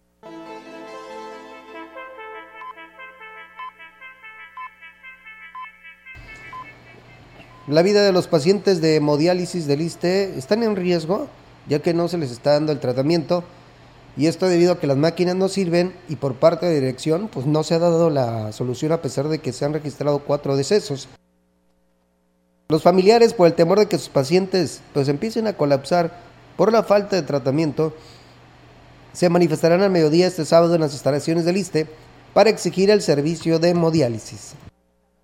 La 7.70 7.82
vida 7.82 8.02
de 8.02 8.10
los 8.10 8.26
pacientes 8.26 8.80
de 8.80 8.96
hemodiálisis 8.96 9.68
del 9.68 9.80
ISTE 9.80 10.36
están 10.36 10.64
en 10.64 10.74
riesgo, 10.74 11.28
ya 11.68 11.78
que 11.78 11.94
no 11.94 12.08
se 12.08 12.18
les 12.18 12.32
está 12.32 12.54
dando 12.54 12.72
el 12.72 12.80
tratamiento, 12.80 13.44
y 14.16 14.26
esto 14.26 14.48
debido 14.48 14.72
a 14.72 14.80
que 14.80 14.88
las 14.88 14.96
máquinas 14.96 15.36
no 15.36 15.48
sirven 15.48 15.94
y 16.08 16.16
por 16.16 16.34
parte 16.34 16.66
de 16.66 16.74
dirección 16.74 17.28
pues 17.32 17.46
no 17.46 17.62
se 17.62 17.74
ha 17.74 17.78
dado 17.78 18.10
la 18.10 18.50
solución 18.50 18.90
a 18.90 19.00
pesar 19.00 19.28
de 19.28 19.38
que 19.38 19.52
se 19.52 19.64
han 19.64 19.72
registrado 19.72 20.18
cuatro 20.18 20.56
decesos. 20.56 21.06
Los 22.68 22.82
familiares, 22.82 23.34
por 23.34 23.46
el 23.46 23.54
temor 23.54 23.78
de 23.78 23.86
que 23.86 23.98
sus 23.98 24.08
pacientes 24.08 24.80
pues 24.92 25.06
empiecen 25.06 25.46
a 25.46 25.52
colapsar 25.52 26.18
por 26.56 26.72
la 26.72 26.82
falta 26.82 27.14
de 27.14 27.22
tratamiento, 27.22 27.94
se 29.12 29.28
manifestarán 29.28 29.82
al 29.82 29.90
mediodía 29.90 30.26
este 30.26 30.44
sábado 30.44 30.74
en 30.74 30.80
las 30.80 30.92
instalaciones 30.92 31.44
del 31.44 31.58
ISTE 31.58 31.86
para 32.34 32.50
exigir 32.50 32.90
el 32.90 33.00
servicio 33.00 33.60
de 33.60 33.68
hemodiálisis 33.68 34.54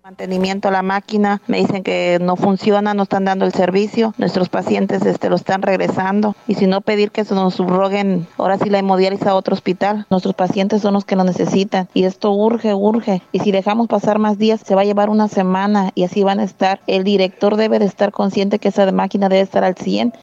mantenimiento 0.07 0.69
a 0.69 0.71
la 0.71 0.83
máquina, 0.83 1.41
me 1.47 1.57
dicen 1.57 1.83
que 1.83 2.17
no 2.21 2.37
funciona, 2.37 2.93
no 2.93 3.03
están 3.03 3.25
dando 3.25 3.43
el 3.43 3.51
servicio, 3.51 4.13
nuestros 4.17 4.47
pacientes 4.47 5.05
este, 5.05 5.29
lo 5.29 5.35
están 5.35 5.61
regresando. 5.61 6.33
Y 6.47 6.55
si 6.55 6.65
no 6.65 6.79
pedir 6.79 7.11
que 7.11 7.25
se 7.25 7.35
nos 7.35 7.55
subroguen 7.55 8.25
ahora 8.37 8.57
sí 8.57 8.69
la 8.69 8.79
hemodiálisis 8.79 9.27
a 9.27 9.35
otro 9.35 9.53
hospital, 9.53 10.05
nuestros 10.09 10.33
pacientes 10.33 10.81
son 10.81 10.93
los 10.93 11.03
que 11.03 11.17
lo 11.17 11.25
necesitan. 11.25 11.89
Y 11.93 12.05
esto 12.05 12.31
urge, 12.31 12.73
urge. 12.73 13.21
Y 13.33 13.39
si 13.39 13.51
dejamos 13.51 13.89
pasar 13.89 14.17
más 14.17 14.37
días 14.37 14.61
se 14.65 14.75
va 14.75 14.83
a 14.83 14.85
llevar 14.85 15.09
una 15.09 15.27
semana. 15.27 15.91
Y 15.93 16.05
así 16.05 16.23
van 16.23 16.39
a 16.39 16.45
estar, 16.45 16.79
el 16.87 17.03
director 17.03 17.57
debe 17.57 17.77
de 17.77 17.85
estar 17.85 18.13
consciente 18.13 18.59
que 18.59 18.69
esa 18.69 18.89
máquina 18.93 19.27
debe 19.27 19.41
estar 19.41 19.65
al 19.65 19.75
100 19.75 20.13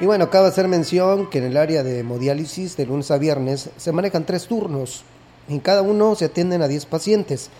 y 0.00 0.06
bueno, 0.06 0.28
cabe 0.28 0.48
hacer 0.48 0.66
mención 0.66 1.30
que 1.30 1.38
en 1.38 1.44
el 1.44 1.56
área 1.56 1.84
de 1.84 2.00
hemodiálisis 2.00 2.76
de 2.76 2.84
lunes 2.84 3.12
a 3.12 3.16
viernes 3.16 3.70
se 3.76 3.92
manejan 3.92 4.26
tres 4.26 4.48
turnos 4.48 5.04
en 5.48 5.60
cada 5.60 5.82
uno 5.82 6.14
se 6.14 6.26
atienden 6.26 6.62
a 6.62 6.68
10 6.68 6.86
pacientes. 6.86 7.50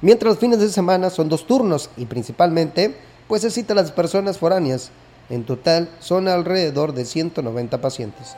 Mientras 0.00 0.32
los 0.32 0.38
fines 0.38 0.60
de 0.60 0.68
semana 0.68 1.10
son 1.10 1.28
dos 1.28 1.46
turnos 1.46 1.90
y 1.96 2.06
principalmente 2.06 2.94
pues 3.26 3.42
se 3.42 3.50
cita 3.50 3.72
a 3.72 3.76
las 3.76 3.92
personas 3.92 4.38
foráneas. 4.38 4.90
En 5.28 5.44
total 5.44 5.90
son 6.00 6.28
alrededor 6.28 6.94
de 6.94 7.04
190 7.04 7.80
pacientes. 7.80 8.36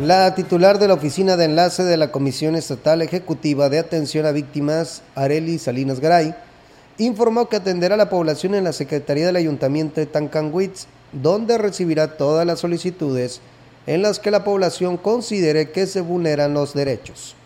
La 0.00 0.34
titular 0.34 0.78
de 0.78 0.88
la 0.88 0.94
Oficina 0.94 1.36
de 1.36 1.44
Enlace 1.44 1.82
de 1.82 1.98
la 1.98 2.10
Comisión 2.10 2.56
Estatal 2.56 3.02
Ejecutiva 3.02 3.68
de 3.68 3.78
Atención 3.78 4.24
a 4.24 4.32
Víctimas, 4.32 5.02
Areli 5.14 5.58
Salinas 5.58 6.00
Garay, 6.00 6.34
informó 6.96 7.50
que 7.50 7.56
atenderá 7.56 7.96
a 7.96 7.98
la 7.98 8.08
población 8.08 8.54
en 8.54 8.64
la 8.64 8.72
Secretaría 8.72 9.26
del 9.26 9.36
Ayuntamiento 9.36 10.00
de 10.00 10.06
Tancanwitz, 10.06 10.86
donde 11.12 11.58
recibirá 11.58 12.16
todas 12.16 12.46
las 12.46 12.60
solicitudes 12.60 13.42
en 13.86 14.00
las 14.00 14.18
que 14.18 14.30
la 14.30 14.42
población 14.42 14.96
considere 14.96 15.70
que 15.70 15.86
se 15.86 16.00
vulneran 16.00 16.54
los 16.54 16.72
derechos 16.72 17.36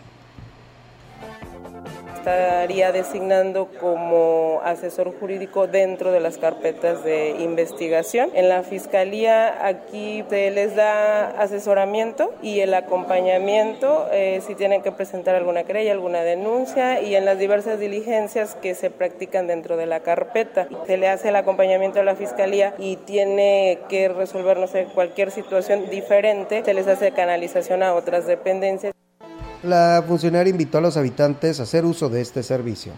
estaría 2.25 2.91
designando 2.91 3.69
como 3.79 4.59
asesor 4.63 5.13
jurídico 5.19 5.67
dentro 5.67 6.11
de 6.11 6.19
las 6.19 6.39
carpetas 6.39 7.03
de 7.03 7.35
investigación. 7.39 8.31
En 8.33 8.49
la 8.49 8.63
fiscalía 8.63 9.63
aquí 9.67 10.23
se 10.27 10.49
les 10.49 10.75
da 10.75 11.39
asesoramiento 11.39 12.33
y 12.41 12.61
el 12.61 12.73
acompañamiento 12.73 14.07
eh, 14.11 14.41
si 14.45 14.55
tienen 14.55 14.81
que 14.81 14.91
presentar 14.91 15.35
alguna 15.35 15.65
querella, 15.65 15.91
alguna 15.91 16.23
denuncia 16.23 16.99
y 16.99 17.15
en 17.15 17.25
las 17.25 17.37
diversas 17.37 17.79
diligencias 17.79 18.55
que 18.55 18.73
se 18.73 18.89
practican 18.89 19.45
dentro 19.45 19.77
de 19.77 19.85
la 19.85 19.99
carpeta. 19.99 20.67
Se 20.87 20.97
le 20.97 21.07
hace 21.07 21.29
el 21.29 21.35
acompañamiento 21.35 21.99
a 21.99 22.03
la 22.03 22.15
fiscalía 22.15 22.73
y 22.79 22.95
tiene 22.95 23.77
que 23.87 24.09
resolver, 24.09 24.57
no 24.57 24.65
sé, 24.65 24.87
cualquier 24.95 25.29
situación 25.29 25.91
diferente, 25.91 26.63
se 26.65 26.73
les 26.73 26.87
hace 26.87 27.11
canalización 27.11 27.83
a 27.83 27.93
otras 27.93 28.25
dependencias 28.25 28.95
la 29.65 30.03
funcionaria 30.07 30.51
invitó 30.51 30.77
a 30.77 30.81
los 30.81 30.97
habitantes 30.97 31.59
a 31.59 31.63
hacer 31.63 31.85
uso 31.85 32.09
de 32.09 32.21
este 32.21 32.43
servicio 32.43 32.93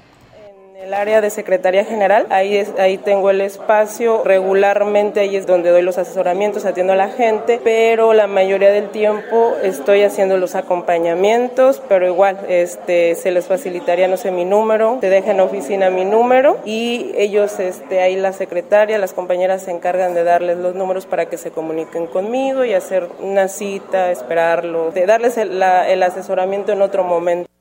el 0.80 0.94
área 0.94 1.22
de 1.22 1.32
Secretaría 1.32 1.84
General, 1.86 2.28
ahí, 2.30 2.56
es, 2.56 2.72
ahí 2.78 2.98
tengo 2.98 3.32
el 3.32 3.42
espacio, 3.42 4.22
regularmente 4.24 5.20
ahí 5.20 5.36
es 5.36 5.48
donde 5.48 5.72
doy 5.72 5.82
los 5.82 5.98
asesoramientos, 5.98 6.66
atiendo 6.66 6.94
a 6.94 6.96
la 6.96 7.10
gente, 7.10 7.60
pero 7.64 8.14
la 8.14 8.28
mayoría 8.28 8.70
del 8.70 8.90
tiempo 8.90 9.56
estoy 9.64 10.04
haciendo 10.04 10.38
los 10.38 10.56
acompañamientos, 10.56 11.82
pero 11.90 12.06
igual 12.06 12.40
este, 12.48 13.16
se 13.16 13.32
les 13.32 13.48
facilitaría, 13.48 14.08
no 14.08 14.18
sé, 14.18 14.30
mi 14.32 14.46
número, 14.46 15.00
te 15.02 15.10
deja 15.10 15.32
en 15.32 15.40
oficina 15.40 15.90
mi 15.90 16.06
número 16.06 16.58
y 16.64 17.12
ellos, 17.18 17.60
este, 17.60 18.02
ahí 18.02 18.16
la 18.16 18.32
secretaria, 18.32 19.00
las 19.00 19.14
compañeras 19.14 19.64
se 19.64 19.72
encargan 19.72 20.14
de 20.14 20.24
darles 20.24 20.58
los 20.58 20.76
números 20.76 21.08
para 21.08 21.26
que 21.26 21.38
se 21.38 21.50
comuniquen 21.50 22.06
conmigo 22.06 22.64
y 22.64 22.74
hacer 22.74 23.10
una 23.20 23.48
cita, 23.48 24.12
esperarlo, 24.12 24.92
de 24.92 25.06
darles 25.08 25.38
el, 25.38 25.62
el 25.62 26.04
asesoramiento 26.04 26.72
en 26.72 26.82
otro 26.84 27.04
momento. 27.04 27.57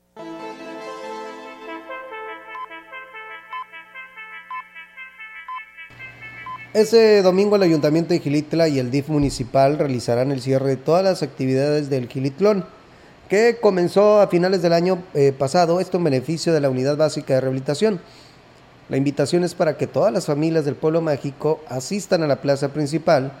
Ese 6.73 7.21
domingo 7.21 7.55
el 7.55 7.63
Ayuntamiento 7.63 8.13
de 8.13 8.19
Gilitla 8.19 8.67
y 8.67 8.77
el 8.77 8.91
DIF 8.91 9.07
municipal 9.07 9.77
realizarán 9.77 10.31
el 10.31 10.41
cierre 10.41 10.71
de 10.71 10.75
todas 10.75 11.01
las 11.01 11.23
actividades 11.23 11.89
del 11.89 12.09
Gilitlón, 12.09 12.65
que 13.29 13.57
comenzó 13.61 14.19
a 14.19 14.27
finales 14.27 14.61
del 14.61 14.73
año 14.73 15.01
eh, 15.13 15.31
pasado, 15.31 15.79
esto 15.79 15.97
en 15.97 16.03
beneficio 16.03 16.53
de 16.53 16.59
la 16.59 16.69
Unidad 16.69 16.97
Básica 16.97 17.35
de 17.35 17.41
Rehabilitación. 17.41 18.01
La 18.89 18.97
invitación 18.97 19.45
es 19.45 19.55
para 19.55 19.77
que 19.77 19.87
todas 19.87 20.11
las 20.11 20.25
familias 20.25 20.65
del 20.65 20.75
pueblo 20.75 21.01
mágico 21.01 21.61
asistan 21.69 22.21
a 22.23 22.27
la 22.27 22.41
plaza 22.41 22.73
principal 22.73 23.31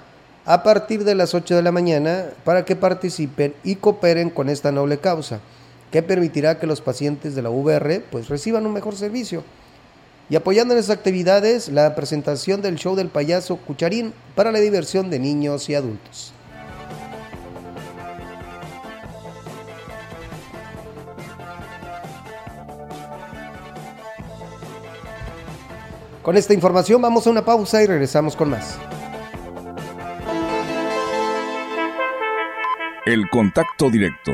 a 0.45 0.63
partir 0.63 1.03
de 1.03 1.15
las 1.15 1.33
8 1.33 1.57
de 1.57 1.63
la 1.63 1.73
mañana 1.73 2.27
para 2.45 2.63
que 2.63 2.77
participen 2.77 3.53
y 3.65 3.75
cooperen 3.75 4.29
con 4.29 4.47
esta 4.47 4.71
noble 4.71 4.99
causa, 4.99 5.41
que 5.91 6.01
permitirá 6.01 6.59
que 6.59 6.67
los 6.67 6.79
pacientes 6.79 7.35
de 7.35 7.41
la 7.41 7.49
VR 7.49 8.03
pues 8.09 8.29
reciban 8.29 8.65
un 8.65 8.73
mejor 8.73 8.95
servicio. 8.95 9.43
Y 10.29 10.35
apoyando 10.35 10.73
en 10.73 10.79
esas 10.79 10.97
actividades, 10.97 11.69
la 11.69 11.95
presentación 11.95 12.61
del 12.61 12.75
show 12.75 12.95
del 12.95 13.07
payaso 13.07 13.57
Cucharín 13.57 14.13
para 14.35 14.51
la 14.51 14.59
diversión 14.59 15.09
de 15.09 15.19
niños 15.19 15.69
y 15.69 15.75
adultos. 15.75 16.33
Con 26.21 26.35
esta 26.35 26.53
información 26.53 27.01
vamos 27.01 27.25
a 27.25 27.29
una 27.29 27.45
pausa 27.45 27.81
y 27.81 27.85
regresamos 27.85 28.35
con 28.35 28.49
más. 28.49 28.77
El 33.05 33.29
contacto 33.29 33.89
directo 33.89 34.33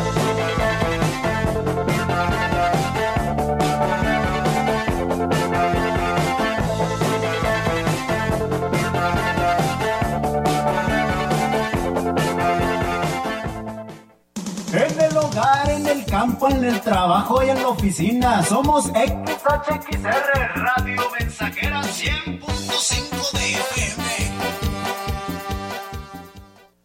campo, 16.41 16.55
en 16.55 16.63
el 16.63 16.81
trabajo 16.81 17.43
y 17.43 17.49
en 17.49 17.57
la 17.61 17.67
oficina. 17.69 18.43
Somos 18.43 18.85
XHXR 18.85 20.09
Radio 20.55 21.01
Mensajera 21.19 21.81
100.5 21.81 23.31
de 23.33 23.51
FM. 23.53 24.03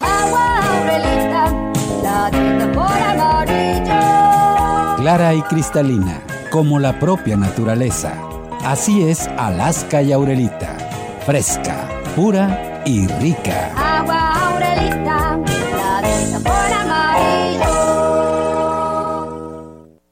Agua 0.01 0.59
Aurelita, 0.79 1.53
la 2.03 2.31
por 2.73 2.99
amarillo. 3.03 4.97
Clara 4.97 5.35
y 5.35 5.43
cristalina, 5.43 6.23
como 6.51 6.79
la 6.79 6.99
propia 6.99 7.37
naturaleza. 7.37 8.15
Así 8.65 9.09
es 9.09 9.29
Alaska 9.39 10.03
y 10.03 10.13
Aurelita. 10.13 10.77
Fresca, 11.25 11.89
pura 12.15 12.83
y 12.85 13.07
rica. 13.07 13.86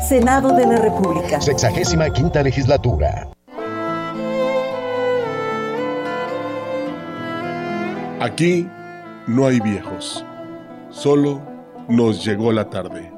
Senado 0.00 0.52
de 0.56 0.66
la 0.66 0.76
República. 0.76 1.40
Sexagésima 1.40 2.10
quinta 2.10 2.42
legislatura. 2.42 3.28
Aquí 8.18 8.66
no 9.26 9.46
hay 9.46 9.60
viejos, 9.60 10.24
solo 10.90 11.40
nos 11.88 12.24
llegó 12.24 12.52
la 12.52 12.70
tarde. 12.70 13.12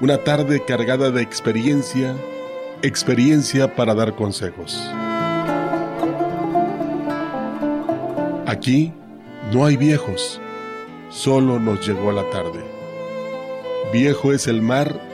Una 0.00 0.18
tarde 0.18 0.62
cargada 0.64 1.10
de 1.10 1.22
experiencia, 1.22 2.14
experiencia 2.82 3.74
para 3.74 3.94
dar 3.94 4.14
consejos. 4.14 4.90
Aquí 8.46 8.92
no 9.52 9.64
hay 9.64 9.76
viejos, 9.76 10.40
solo 11.08 11.58
nos 11.58 11.86
llegó 11.86 12.12
la 12.12 12.28
tarde. 12.30 12.64
Viejo 13.92 14.32
es 14.32 14.46
el 14.46 14.62
mar 14.62 15.13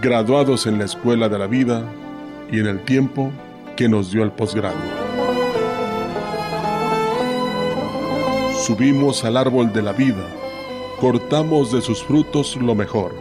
graduados 0.00 0.66
en 0.66 0.78
la 0.78 0.84
escuela 0.84 1.28
de 1.28 1.38
la 1.38 1.46
vida 1.46 1.84
y 2.50 2.58
en 2.58 2.66
el 2.66 2.84
tiempo 2.84 3.30
que 3.76 3.88
nos 3.88 4.10
dio 4.10 4.22
el 4.22 4.32
posgrado. 4.32 4.76
Subimos 8.66 9.24
al 9.24 9.36
árbol 9.36 9.72
de 9.72 9.82
la 9.82 9.92
vida, 9.92 10.26
cortamos 11.00 11.72
de 11.72 11.80
sus 11.80 12.02
frutos 12.02 12.56
lo 12.56 12.74
mejor. 12.74 13.14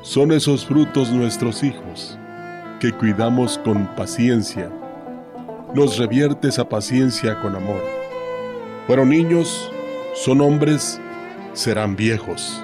Son 0.00 0.32
esos 0.32 0.64
frutos 0.64 1.10
nuestros 1.10 1.62
hijos, 1.62 2.18
que 2.80 2.92
cuidamos 2.92 3.58
con 3.58 3.94
paciencia. 3.94 4.70
Nos 5.74 5.98
revierte 5.98 6.48
esa 6.48 6.66
paciencia 6.68 7.40
con 7.42 7.56
amor. 7.56 7.82
Fueron 8.86 9.10
niños, 9.10 9.70
son 10.14 10.40
hombres, 10.40 10.98
serán 11.52 11.94
viejos. 11.94 12.62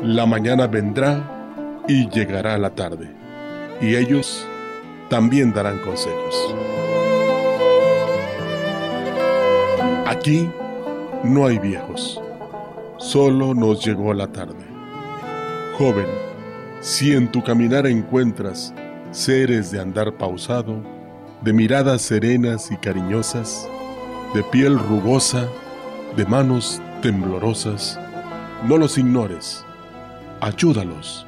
La 0.00 0.24
mañana 0.24 0.66
vendrá 0.68 1.37
y 1.88 2.08
llegará 2.10 2.58
la 2.58 2.70
tarde, 2.70 3.10
y 3.80 3.96
ellos 3.96 4.46
también 5.08 5.52
darán 5.52 5.78
consejos. 5.78 6.54
Aquí 10.06 10.48
no 11.24 11.46
hay 11.46 11.58
viejos, 11.58 12.20
solo 12.98 13.54
nos 13.54 13.84
llegó 13.84 14.12
la 14.12 14.28
tarde. 14.28 14.66
Joven, 15.78 16.06
si 16.80 17.12
en 17.12 17.32
tu 17.32 17.42
caminar 17.42 17.86
encuentras 17.86 18.74
seres 19.10 19.70
de 19.70 19.80
andar 19.80 20.12
pausado, 20.18 20.82
de 21.40 21.52
miradas 21.52 22.02
serenas 22.02 22.70
y 22.70 22.76
cariñosas, 22.76 23.66
de 24.34 24.42
piel 24.42 24.78
rugosa, 24.78 25.48
de 26.16 26.26
manos 26.26 26.82
temblorosas, 27.00 27.98
no 28.66 28.76
los 28.76 28.98
ignores, 28.98 29.64
ayúdalos, 30.40 31.27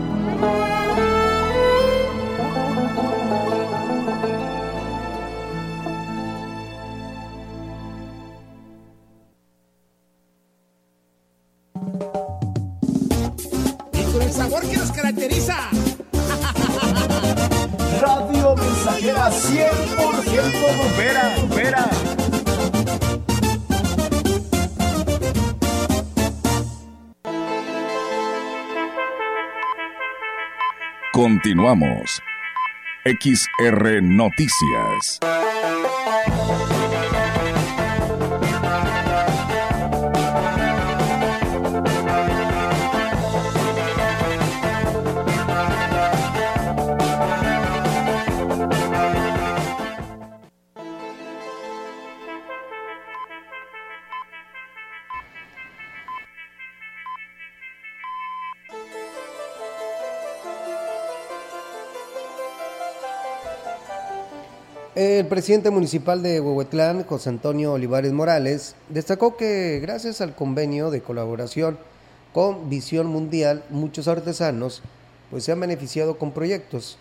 Caracteriza. 15.21 15.69
Radio 18.01 18.55
Mensajera 18.55 19.29
100% 19.29 19.95
bombera, 20.77 21.35
bombera. 21.37 21.89
Continuamos. 31.13 32.21
XR 33.05 34.01
Noticias. 34.01 35.19
El 65.03 65.25
presidente 65.25 65.71
municipal 65.71 66.21
de 66.21 66.39
Huehuetlán, 66.39 67.05
José 67.05 67.29
Antonio 67.29 67.73
Olivares 67.73 68.13
Morales, 68.13 68.75
destacó 68.87 69.35
que 69.35 69.79
gracias 69.81 70.21
al 70.21 70.35
convenio 70.35 70.91
de 70.91 71.01
colaboración 71.01 71.79
con 72.33 72.69
Visión 72.69 73.07
Mundial, 73.07 73.63
muchos 73.71 74.07
artesanos 74.07 74.83
pues, 75.31 75.43
se 75.43 75.53
han 75.53 75.59
beneficiado 75.59 76.19
con 76.19 76.33
proyectos. 76.33 76.99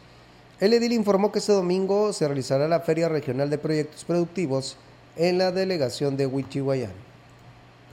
El 0.61 0.73
edil 0.73 0.95
informó 0.95 1.31
que 1.31 1.41
este 1.41 1.53
domingo 1.53 2.15
se 2.15 2.27
realizará 2.27 2.69
la 2.69 2.81
Feria 2.81 3.11
Regional 3.11 3.51
de 3.51 3.59
Proyectos 3.59 4.07
Productivos 4.07 4.79
en 5.17 5.37
la 5.37 5.53
delegación 5.53 6.17
de 6.17 6.27
Huichihuayán. 6.27 7.10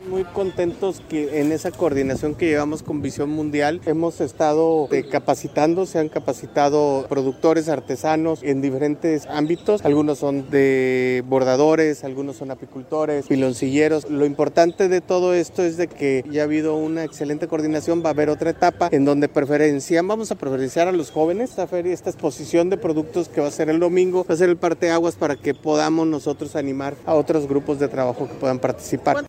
Muy 0.07 0.23
contentos 0.23 1.01
que 1.09 1.41
en 1.41 1.51
esa 1.51 1.71
coordinación 1.71 2.33
que 2.33 2.45
llevamos 2.45 2.81
con 2.81 3.01
Visión 3.01 3.29
Mundial 3.29 3.81
hemos 3.85 4.21
estado 4.21 4.87
eh, 4.91 5.03
capacitando, 5.09 5.85
se 5.85 5.99
han 5.99 6.07
capacitado 6.07 7.05
productores, 7.09 7.67
artesanos 7.67 8.41
en 8.41 8.61
diferentes 8.61 9.25
ámbitos. 9.25 9.83
Algunos 9.83 10.19
son 10.19 10.49
de 10.49 11.25
bordadores, 11.27 12.05
algunos 12.05 12.37
son 12.37 12.51
apicultores, 12.51 13.27
piloncilleros. 13.27 14.09
Lo 14.09 14.25
importante 14.25 14.87
de 14.87 15.01
todo 15.01 15.33
esto 15.33 15.61
es 15.61 15.75
de 15.75 15.87
que 15.87 16.23
ya 16.31 16.41
ha 16.41 16.45
habido 16.45 16.77
una 16.77 17.03
excelente 17.03 17.49
coordinación, 17.49 18.01
va 18.01 18.09
a 18.09 18.13
haber 18.13 18.29
otra 18.29 18.51
etapa 18.51 18.87
en 18.91 19.03
donde 19.03 19.27
preferencian, 19.27 20.07
vamos 20.07 20.31
a 20.31 20.35
preferenciar 20.35 20.87
a 20.87 20.93
los 20.93 21.11
jóvenes. 21.11 21.49
Esta 21.49 21.67
feria, 21.67 21.93
esta 21.93 22.09
exposición 22.09 22.69
de 22.69 22.77
productos 22.77 23.27
que 23.27 23.41
va 23.41 23.47
a 23.47 23.51
ser 23.51 23.69
el 23.69 23.79
domingo, 23.79 24.25
va 24.27 24.33
a 24.33 24.37
ser 24.37 24.47
el 24.47 24.57
parteaguas 24.57 25.15
para 25.17 25.35
que 25.35 25.53
podamos 25.53 26.07
nosotros 26.07 26.55
animar 26.55 26.95
a 27.05 27.13
otros 27.13 27.45
grupos 27.47 27.77
de 27.79 27.89
trabajo 27.89 28.27
que 28.27 28.35
puedan 28.35 28.59
participar. 28.59 29.27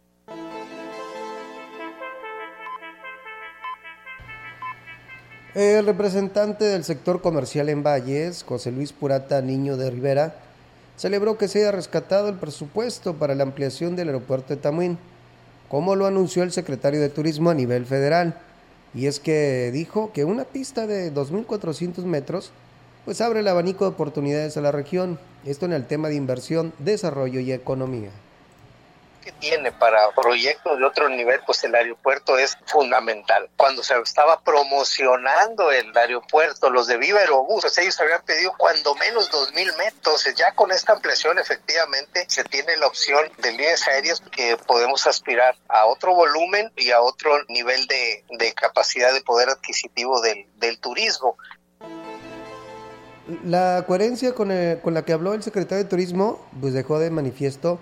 El 5.55 5.87
representante 5.87 6.67
del 6.67 6.85
sector 6.85 7.23
comercial 7.23 7.71
en 7.71 7.83
Valles, 7.83 8.45
José 8.47 8.71
Luis 8.71 8.93
Purata 8.93 9.41
Niño 9.41 9.79
de 9.79 9.91
Rivera, 9.91 10.35
celebró 10.99 11.39
que 11.39 11.49
se 11.49 11.61
haya 11.61 11.73
rescatado 11.73 12.29
el 12.29 12.35
presupuesto 12.35 13.15
para 13.15 13.35
la 13.35 13.45
ampliación 13.45 13.97
del 13.97 14.09
aeropuerto 14.09 14.55
de 14.55 14.61
Tamuín, 14.61 14.99
como 15.71 15.97
lo 15.97 16.05
anunció 16.05 16.43
el 16.43 16.53
secretario 16.53 17.01
de 17.01 17.09
Turismo 17.09 17.49
a 17.49 17.55
nivel 17.55 17.87
federal. 17.87 18.39
Y 18.93 19.07
es 19.07 19.21
que 19.21 19.71
dijo 19.73 20.13
que 20.13 20.27
una 20.27 20.45
pista 20.45 20.87
de 20.87 21.15
2.400 21.15 22.05
metros 22.05 22.51
pues 23.07 23.23
abre 23.23 23.41
el 23.41 23.49
abanico 23.49 23.87
de 23.87 23.93
oportunidades 23.93 24.59
a 24.59 24.61
la 24.61 24.71
región, 24.71 25.19
esto 25.47 25.65
en 25.65 25.73
el 25.73 25.87
tema 25.87 26.11
de 26.11 26.17
inversión, 26.17 26.75
desarrollo 26.79 27.41
y 27.41 27.53
economía 27.53 28.11
tiene 29.33 29.73
para 29.73 30.11
proyectos 30.12 30.79
de 30.79 30.85
otro 30.85 31.09
nivel, 31.09 31.41
pues 31.47 31.62
el 31.64 31.75
aeropuerto 31.75 32.38
es 32.38 32.57
fundamental. 32.67 33.49
Cuando 33.57 33.83
se 33.83 33.99
estaba 33.99 34.41
promocionando 34.41 35.71
el 35.71 35.97
aeropuerto, 35.97 36.71
los 36.71 36.87
de 36.87 36.97
Viva 36.97 37.21
Aerobús, 37.21 37.62
pues 37.62 37.79
ellos 37.79 38.01
habían 38.01 38.23
pedido 38.23 38.53
cuando 38.57 38.95
menos 38.95 39.31
2.000 39.31 39.55
metros. 39.77 39.95
Entonces 39.95 40.35
ya 40.37 40.55
con 40.55 40.73
esta 40.73 40.93
ampliación 40.93 41.38
efectivamente 41.38 42.25
se 42.29 42.45
tiene 42.45 42.77
la 42.77 42.87
opción 42.87 43.31
de 43.38 43.53
líneas 43.53 43.87
aéreas 43.88 44.21
que 44.33 44.57
podemos 44.57 45.07
aspirar 45.07 45.57
a 45.69 45.87
otro 45.87 46.14
volumen 46.14 46.73
y 46.77 46.91
a 46.91 47.01
otro 47.01 47.31
nivel 47.49 47.87
de, 47.87 48.25
capacidad 48.55 49.12
de 49.12 49.21
poder 49.21 49.49
adquisitivo 49.51 50.21
del, 50.21 50.47
del 50.57 50.79
turismo. 50.79 51.37
La 53.45 53.85
coherencia 53.87 54.35
con, 54.35 54.51
con 54.83 54.95
la 54.95 55.05
que 55.05 55.12
habló 55.12 55.35
el 55.35 55.43
secretario 55.43 55.85
de 55.85 55.91
Turismo, 55.91 56.49
pues 56.61 56.73
dejó 56.73 56.99
de 56.99 57.11
manifiesto 57.11 57.79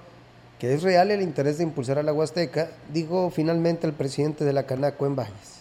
que 0.58 0.72
es 0.72 0.82
real 0.82 1.10
el 1.10 1.22
interés 1.22 1.58
de 1.58 1.64
impulsar 1.64 1.98
a 1.98 2.02
la 2.02 2.12
Huasteca, 2.12 2.70
dijo 2.88 3.30
finalmente 3.30 3.86
el 3.86 3.92
presidente 3.92 4.44
de 4.44 4.52
la 4.52 4.66
Canaco 4.66 5.06
en 5.06 5.16
Valles. 5.16 5.56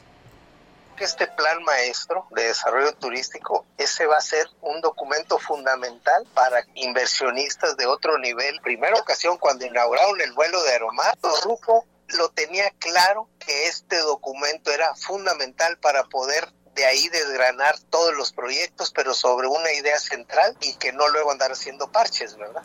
Este 0.98 1.28
plan 1.28 1.62
maestro 1.64 2.26
de 2.32 2.44
desarrollo 2.44 2.94
turístico, 2.94 3.66
ese 3.78 4.06
va 4.06 4.18
a 4.18 4.22
ser 4.22 4.48
un 4.62 4.80
documento 4.80 5.38
fundamental 5.40 6.26
para 6.34 6.64
inversionistas 6.76 7.76
de 7.76 7.86
otro 7.86 8.18
nivel. 8.18 8.62
Primera 8.62 8.96
ocasión 8.98 9.38
cuando 9.38 9.66
inauguraron 9.66 10.22
el 10.22 10.32
vuelo 10.32 10.64
de 10.64 10.72
Aeromar, 10.72 11.18
Rufo 11.44 11.86
lo 12.18 12.30
tenía 12.30 12.70
claro 12.80 13.28
que 13.40 13.68
este 13.68 13.98
documento 14.00 14.72
era 14.72 14.96
fundamental 14.96 15.78
para 15.80 16.04
poder 16.06 16.48
de 16.76 16.86
ahí 16.86 17.10
desgranar 17.10 17.78
todos 17.90 18.14
los 18.16 18.32
proyectos, 18.32 18.92
pero 18.96 19.14
sobre 19.14 19.48
una 19.48 19.74
idea 19.74 20.00
central 20.00 20.56
y 20.62 20.76
que 20.76 20.94
no 20.94 21.08
luego 21.10 21.32
andar 21.32 21.52
haciendo 21.52 21.92
parches, 21.92 22.38
¿verdad? 22.38 22.64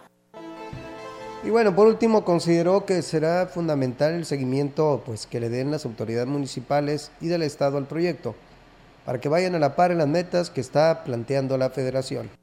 Y 1.43 1.49
bueno, 1.49 1.75
por 1.75 1.87
último, 1.87 2.23
consideró 2.23 2.85
que 2.85 3.01
será 3.01 3.47
fundamental 3.47 4.13
el 4.13 4.27
seguimiento 4.27 5.03
pues, 5.07 5.27
que 5.27 5.41
le 5.41 5.49
den 5.49 5.71
las 5.71 5.87
autoridades 5.87 6.29
municipales 6.29 7.11
y 7.19 7.29
del 7.29 7.41
Estado 7.41 7.79
al 7.79 7.87
proyecto, 7.87 8.35
para 9.07 9.21
que 9.21 9.31
vayan 9.31 9.55
a 9.55 9.59
la 9.59 9.75
par 9.75 9.91
en 9.91 9.99
las 9.99 10.09
metas 10.09 10.51
que 10.51 10.61
está 10.61 11.03
planteando 11.03 11.57
la 11.57 11.71
Federación. 11.71 12.40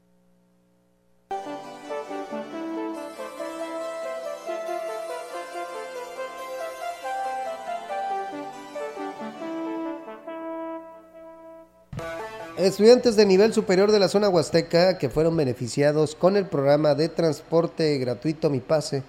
Estudiantes 12.57 13.15
de 13.15 13.27
nivel 13.27 13.53
superior 13.53 13.91
de 13.91 13.99
la 13.99 14.07
zona 14.07 14.29
huasteca 14.29 14.97
que 14.97 15.09
fueron 15.09 15.37
beneficiados 15.37 16.15
con 16.15 16.35
el 16.35 16.47
programa 16.47 16.95
de 16.95 17.07
transporte 17.07 17.99
gratuito 17.99 18.49
Mi 18.49 18.61
Pase 18.61 19.03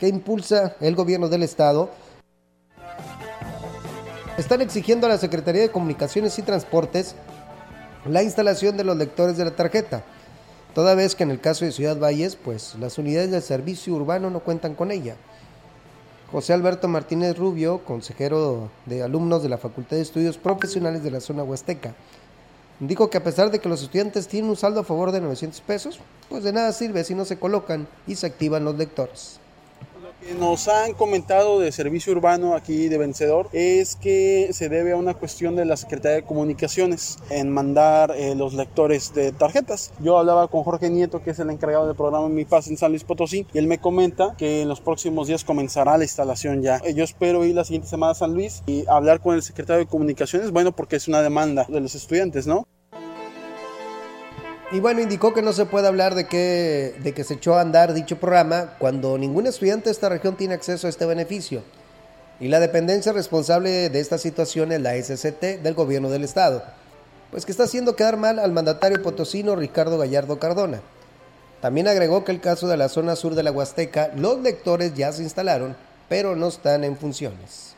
que 0.00 0.08
impulsa 0.08 0.74
el 0.80 0.96
gobierno 0.96 1.28
del 1.28 1.44
estado 1.44 1.90
están 4.36 4.62
exigiendo 4.62 5.06
a 5.06 5.10
la 5.10 5.18
Secretaría 5.18 5.62
de 5.62 5.70
Comunicaciones 5.70 6.40
y 6.40 6.42
Transportes 6.42 7.14
la 8.04 8.24
instalación 8.24 8.76
de 8.76 8.82
los 8.82 8.96
lectores 8.96 9.36
de 9.36 9.44
la 9.44 9.52
tarjeta, 9.52 10.02
toda 10.74 10.96
vez 10.96 11.14
que 11.14 11.22
en 11.22 11.30
el 11.30 11.40
caso 11.40 11.64
de 11.64 11.70
Ciudad 11.70 12.00
Valles, 12.00 12.34
pues 12.34 12.74
las 12.80 12.98
unidades 12.98 13.30
del 13.30 13.42
servicio 13.42 13.94
urbano 13.94 14.28
no 14.28 14.40
cuentan 14.40 14.74
con 14.74 14.90
ella. 14.90 15.14
José 16.32 16.52
Alberto 16.52 16.88
Martínez 16.88 17.38
Rubio, 17.38 17.84
consejero 17.84 18.70
de 18.86 19.04
alumnos 19.04 19.44
de 19.44 19.50
la 19.50 19.58
Facultad 19.58 19.96
de 19.96 20.02
Estudios 20.02 20.36
Profesionales 20.36 21.04
de 21.04 21.12
la 21.12 21.20
zona 21.20 21.44
huasteca, 21.44 21.94
Dijo 22.78 23.08
que 23.08 23.16
a 23.16 23.24
pesar 23.24 23.50
de 23.50 23.58
que 23.58 23.68
los 23.68 23.82
estudiantes 23.82 24.28
tienen 24.28 24.50
un 24.50 24.56
saldo 24.56 24.80
a 24.80 24.84
favor 24.84 25.10
de 25.10 25.20
900 25.20 25.60
pesos, 25.62 25.98
pues 26.28 26.44
de 26.44 26.52
nada 26.52 26.72
sirve 26.72 27.04
si 27.04 27.14
no 27.14 27.24
se 27.24 27.38
colocan 27.38 27.88
y 28.06 28.16
se 28.16 28.26
activan 28.26 28.64
los 28.64 28.76
lectores. 28.76 29.40
Nos 30.34 30.66
han 30.66 30.92
comentado 30.92 31.60
de 31.60 31.70
servicio 31.70 32.12
urbano 32.12 32.54
aquí 32.54 32.88
de 32.88 32.98
Vencedor 32.98 33.48
es 33.52 33.94
que 33.94 34.48
se 34.52 34.68
debe 34.68 34.92
a 34.92 34.96
una 34.96 35.14
cuestión 35.14 35.54
de 35.54 35.64
la 35.64 35.76
Secretaría 35.76 36.16
de 36.16 36.24
Comunicaciones 36.24 37.18
en 37.30 37.48
mandar 37.50 38.10
eh, 38.10 38.34
los 38.34 38.52
lectores 38.52 39.14
de 39.14 39.30
tarjetas. 39.32 39.92
Yo 40.00 40.18
hablaba 40.18 40.48
con 40.48 40.64
Jorge 40.64 40.90
Nieto, 40.90 41.22
que 41.22 41.30
es 41.30 41.38
el 41.38 41.48
encargado 41.48 41.86
del 41.86 41.96
programa 41.96 42.28
Mi 42.28 42.44
Paz 42.44 42.66
en 42.66 42.76
San 42.76 42.90
Luis 42.90 43.04
Potosí, 43.04 43.46
y 43.54 43.58
él 43.58 43.66
me 43.66 43.78
comenta 43.78 44.34
que 44.36 44.62
en 44.62 44.68
los 44.68 44.80
próximos 44.80 45.28
días 45.28 45.44
comenzará 45.44 45.96
la 45.96 46.04
instalación 46.04 46.60
ya. 46.60 46.82
Yo 46.90 47.04
espero 47.04 47.44
ir 47.44 47.54
la 47.54 47.64
siguiente 47.64 47.88
semana 47.88 48.12
a 48.12 48.16
San 48.16 48.34
Luis 48.34 48.62
y 48.66 48.84
hablar 48.88 49.20
con 49.20 49.36
el 49.36 49.42
secretario 49.42 49.84
de 49.84 49.90
Comunicaciones, 49.90 50.50
bueno, 50.50 50.72
porque 50.72 50.96
es 50.96 51.08
una 51.08 51.22
demanda 51.22 51.66
de 51.68 51.80
los 51.80 51.94
estudiantes, 51.94 52.46
¿no? 52.46 52.66
Y 54.72 54.80
bueno, 54.80 55.00
indicó 55.00 55.32
que 55.32 55.42
no 55.42 55.52
se 55.52 55.64
puede 55.64 55.86
hablar 55.86 56.16
de 56.16 56.26
que, 56.26 56.96
de 56.98 57.12
que 57.12 57.22
se 57.22 57.34
echó 57.34 57.54
a 57.54 57.60
andar 57.60 57.94
dicho 57.94 58.18
programa 58.18 58.74
cuando 58.78 59.16
ningún 59.16 59.46
estudiante 59.46 59.84
de 59.84 59.92
esta 59.92 60.08
región 60.08 60.36
tiene 60.36 60.54
acceso 60.54 60.88
a 60.88 60.90
este 60.90 61.06
beneficio. 61.06 61.62
Y 62.40 62.48
la 62.48 62.58
dependencia 62.58 63.12
responsable 63.12 63.90
de 63.90 64.00
esta 64.00 64.18
situación 64.18 64.72
es 64.72 64.80
la 64.80 64.94
SCT 65.00 65.62
del 65.62 65.74
gobierno 65.74 66.10
del 66.10 66.24
estado, 66.24 66.64
pues 67.30 67.46
que 67.46 67.52
está 67.52 67.64
haciendo 67.64 67.94
quedar 67.94 68.16
mal 68.16 68.40
al 68.40 68.52
mandatario 68.52 69.02
potosino 69.02 69.54
Ricardo 69.54 69.98
Gallardo 69.98 70.40
Cardona. 70.40 70.80
También 71.60 71.86
agregó 71.86 72.24
que 72.24 72.32
el 72.32 72.40
caso 72.40 72.66
de 72.66 72.76
la 72.76 72.88
zona 72.88 73.14
sur 73.14 73.36
de 73.36 73.44
la 73.44 73.52
Huasteca, 73.52 74.10
los 74.16 74.40
lectores 74.40 74.94
ya 74.94 75.12
se 75.12 75.22
instalaron, 75.22 75.76
pero 76.08 76.34
no 76.34 76.48
están 76.48 76.82
en 76.82 76.96
funciones 76.96 77.75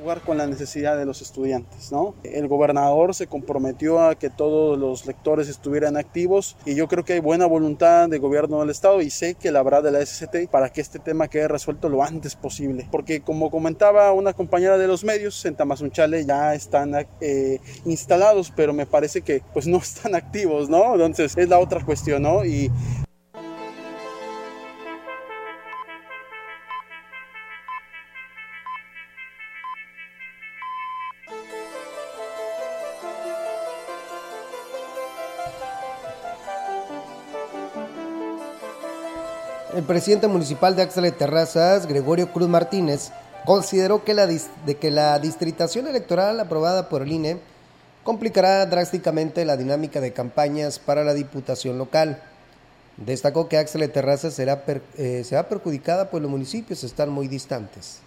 jugar 0.00 0.20
con 0.22 0.38
la 0.38 0.46
necesidad 0.46 0.96
de 0.96 1.04
los 1.04 1.22
estudiantes, 1.22 1.92
¿no? 1.92 2.14
El 2.22 2.48
gobernador 2.48 3.14
se 3.14 3.26
comprometió 3.26 4.00
a 4.00 4.14
que 4.14 4.30
todos 4.30 4.78
los 4.78 5.06
lectores 5.06 5.48
estuvieran 5.48 5.96
activos 5.96 6.56
y 6.64 6.74
yo 6.74 6.88
creo 6.88 7.04
que 7.04 7.14
hay 7.14 7.20
buena 7.20 7.46
voluntad 7.46 8.08
de 8.08 8.18
gobierno 8.18 8.60
del 8.60 8.70
estado 8.70 9.00
y 9.02 9.10
sé 9.10 9.34
que 9.34 9.50
la 9.50 9.60
habrá 9.60 9.82
de 9.82 9.92
la 9.92 10.04
SCT 10.04 10.48
para 10.50 10.70
que 10.70 10.80
este 10.80 10.98
tema 10.98 11.28
quede 11.28 11.48
resuelto 11.48 11.88
lo 11.88 12.02
antes 12.02 12.34
posible, 12.34 12.88
porque 12.90 13.20
como 13.20 13.50
comentaba 13.50 14.12
una 14.12 14.32
compañera 14.32 14.78
de 14.78 14.86
los 14.86 15.04
medios, 15.04 15.44
en 15.44 15.54
Tamazunchale 15.54 16.24
ya 16.24 16.54
están 16.54 16.94
eh, 17.20 17.60
instalados, 17.84 18.52
pero 18.54 18.72
me 18.72 18.86
parece 18.86 19.22
que 19.22 19.42
pues 19.52 19.66
no 19.66 19.78
están 19.82 20.14
activos, 20.14 20.68
¿no? 20.68 20.94
Entonces 20.94 21.36
es 21.36 21.48
la 21.48 21.58
otra 21.58 21.84
cuestión, 21.84 22.22
¿no? 22.22 22.44
Y 22.44 22.70
El 39.80 39.86
presidente 39.86 40.28
municipal 40.28 40.76
de 40.76 40.82
Axel 40.82 41.04
de 41.04 41.12
Terrazas, 41.12 41.86
Gregorio 41.86 42.30
Cruz 42.30 42.50
Martínez, 42.50 43.12
consideró 43.46 44.04
que 44.04 44.12
la, 44.12 44.26
de 44.26 44.76
que 44.78 44.90
la 44.90 45.18
distritación 45.18 45.86
electoral 45.86 46.38
aprobada 46.38 46.90
por 46.90 47.00
el 47.00 47.10
INE 47.10 47.38
complicará 48.04 48.66
drásticamente 48.66 49.42
la 49.46 49.56
dinámica 49.56 50.02
de 50.02 50.12
campañas 50.12 50.78
para 50.78 51.02
la 51.02 51.14
diputación 51.14 51.78
local. 51.78 52.22
Destacó 52.98 53.48
que 53.48 53.56
Axel 53.56 53.80
de 53.80 53.88
Terrazas 53.88 54.34
será, 54.34 54.62
eh, 54.98 55.22
será 55.24 55.48
perjudicada 55.48 56.10
pues 56.10 56.22
los 56.22 56.30
municipios 56.30 56.84
están 56.84 57.08
muy 57.08 57.26
distantes. 57.26 58.00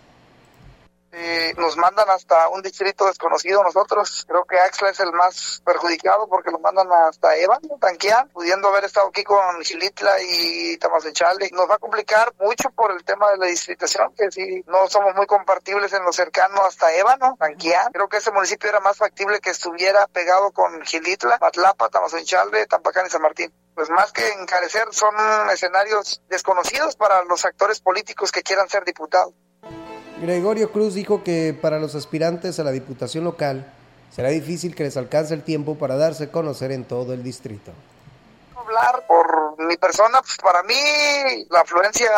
Eh, 1.15 1.53
nos 1.57 1.77
mandan 1.77 2.09
hasta 2.09 2.49
un 2.49 2.63
distrito 2.63 3.05
desconocido 3.05 3.63
nosotros. 3.63 4.25
Creo 4.27 4.45
que 4.45 4.59
Axla 4.59 4.89
es 4.89 4.99
el 4.99 5.11
más 5.13 5.61
perjudicado 5.63 6.27
porque 6.27 6.49
lo 6.49 6.57
mandan 6.57 6.87
hasta 7.07 7.37
Evan, 7.37 7.61
Tanquián, 7.79 8.29
pudiendo 8.29 8.67
haber 8.69 8.85
estado 8.85 9.09
aquí 9.09 9.23
con 9.23 9.61
Gilitla 9.61 10.11
y 10.27 10.75
Tamazechale. 10.77 11.51
Nos 11.51 11.69
va 11.69 11.75
a 11.75 11.77
complicar 11.77 12.33
mucho 12.39 12.71
por 12.71 12.91
el 12.91 13.03
tema 13.03 13.29
de 13.29 13.37
la 13.37 13.45
distritación, 13.45 14.11
que 14.15 14.31
si 14.31 14.63
no 14.65 14.87
somos 14.89 15.13
muy 15.15 15.27
compartibles 15.27 15.93
en 15.93 16.03
lo 16.03 16.11
cercano 16.11 16.63
hasta 16.63 16.91
Ébano, 16.95 17.35
Tanquián. 17.37 17.91
Creo 17.91 18.09
que 18.09 18.17
ese 18.17 18.31
municipio 18.31 18.69
era 18.69 18.79
más 18.79 18.97
factible 18.97 19.39
que 19.39 19.51
estuviera 19.51 20.07
pegado 20.07 20.51
con 20.51 20.81
Gilitla, 20.81 21.37
Matlapa, 21.39 21.89
Tamazechale, 21.89 22.65
Tampacán 22.65 23.05
y 23.05 23.09
San 23.09 23.21
Martín 23.21 23.53
pues 23.75 23.89
más 23.89 24.11
que 24.11 24.27
encarecer 24.33 24.85
son 24.91 25.15
escenarios 25.51 26.21
desconocidos 26.29 26.95
para 26.95 27.23
los 27.23 27.43
actores 27.43 27.81
políticos 27.81 28.31
que 28.31 28.43
quieran 28.43 28.69
ser 28.69 28.83
diputados. 28.85 29.33
Gregorio 30.21 30.71
Cruz 30.71 30.93
dijo 30.93 31.23
que 31.23 31.57
para 31.59 31.79
los 31.79 31.95
aspirantes 31.95 32.59
a 32.59 32.63
la 32.63 32.71
diputación 32.71 33.23
local 33.23 33.65
será 34.11 34.29
difícil 34.29 34.75
que 34.75 34.83
les 34.83 34.95
alcance 34.95 35.33
el 35.33 35.41
tiempo 35.41 35.75
para 35.75 35.95
darse 35.95 36.25
a 36.25 36.31
conocer 36.31 36.71
en 36.71 36.83
todo 36.83 37.13
el 37.13 37.23
distrito 37.23 37.71
hablar 38.73 39.05
por 39.07 39.59
mi 39.59 39.77
persona, 39.77 40.21
pues 40.21 40.37
para 40.37 40.63
mí 40.63 40.75
la 41.49 41.61
afluencia 41.61 42.11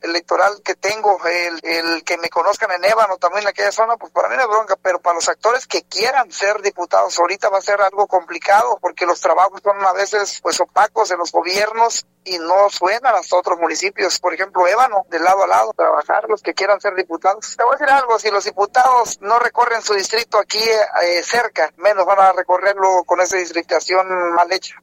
electoral 0.00 0.62
que 0.64 0.74
tengo, 0.74 1.18
el, 1.26 1.60
el 1.62 2.04
que 2.04 2.16
me 2.18 2.28
conozcan 2.28 2.70
en 2.72 2.84
Ébano, 2.84 3.18
también 3.18 3.42
en 3.42 3.48
aquella 3.48 3.72
zona, 3.72 3.96
pues 3.96 4.12
para 4.12 4.28
mí 4.28 4.36
no 4.36 4.42
es 4.42 4.48
bronca, 4.48 4.76
pero 4.80 5.00
para 5.00 5.16
los 5.16 5.28
actores 5.28 5.66
que 5.66 5.82
quieran 5.82 6.30
ser 6.32 6.62
diputados 6.62 7.18
ahorita 7.18 7.48
va 7.48 7.58
a 7.58 7.62
ser 7.62 7.80
algo 7.82 8.06
complicado 8.06 8.78
porque 8.80 9.06
los 9.06 9.20
trabajos 9.20 9.60
son 9.62 9.84
a 9.84 9.92
veces 9.92 10.40
pues 10.42 10.60
opacos 10.60 11.10
en 11.10 11.18
los 11.18 11.32
gobiernos 11.32 12.06
y 12.24 12.38
no 12.38 12.68
suenan 12.70 13.14
hasta 13.14 13.36
otros 13.36 13.58
municipios, 13.58 14.18
por 14.18 14.34
ejemplo 14.34 14.66
Ébano, 14.66 15.06
de 15.08 15.20
lado 15.20 15.44
a 15.44 15.46
lado, 15.46 15.72
trabajar 15.74 16.28
los 16.28 16.42
que 16.42 16.54
quieran 16.54 16.80
ser 16.80 16.94
diputados. 16.94 17.56
Te 17.56 17.64
voy 17.64 17.74
a 17.74 17.78
decir 17.78 17.92
algo, 17.92 18.18
si 18.18 18.30
los 18.30 18.44
diputados 18.44 19.20
no 19.20 19.38
recorren 19.38 19.82
su 19.82 19.94
distrito 19.94 20.38
aquí 20.38 20.62
eh, 21.02 21.22
cerca, 21.22 21.72
menos 21.76 22.06
van 22.06 22.20
a 22.20 22.32
recorrerlo 22.32 23.04
con 23.04 23.20
esa 23.20 23.36
distritación 23.36 24.06
mal 24.34 24.50
hecha. 24.52 24.82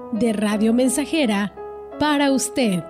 de 0.11 0.33
Radio 0.33 0.73
Mensajera 0.73 1.53
para 1.99 2.31
usted. 2.31 2.83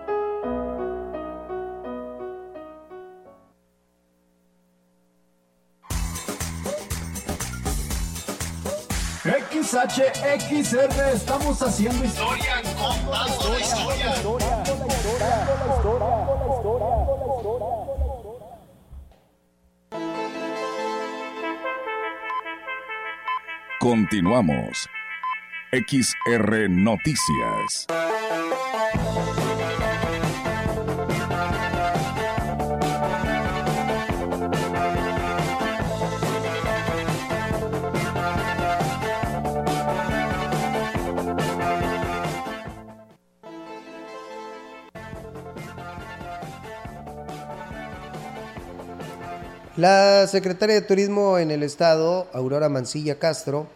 XHXR, 9.24 11.14
estamos 11.14 11.62
haciendo 11.62 12.04
historia, 12.04 12.62
contando 12.78 13.50
la 13.54 13.60
historia. 13.60 14.16
Continuamos. 23.80 24.90
XR 25.74 26.70
Noticias. 26.70 27.88
La 49.78 50.28
secretaria 50.28 50.76
de 50.76 50.82
Turismo 50.82 51.38
en 51.38 51.50
el 51.50 51.64
Estado, 51.64 52.28
Aurora 52.34 52.68
Mancilla 52.68 53.18
Castro, 53.20 53.70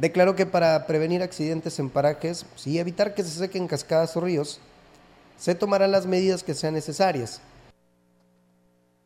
declaró 0.00 0.34
que 0.34 0.46
para 0.46 0.86
prevenir 0.86 1.22
accidentes 1.22 1.78
en 1.78 1.90
parajes 1.90 2.46
y 2.64 2.78
evitar 2.78 3.14
que 3.14 3.22
se 3.22 3.38
sequen 3.38 3.68
cascadas 3.68 4.16
o 4.16 4.20
ríos, 4.20 4.58
se 5.38 5.54
tomarán 5.54 5.92
las 5.92 6.06
medidas 6.06 6.42
que 6.42 6.54
sean 6.54 6.74
necesarias. 6.74 7.40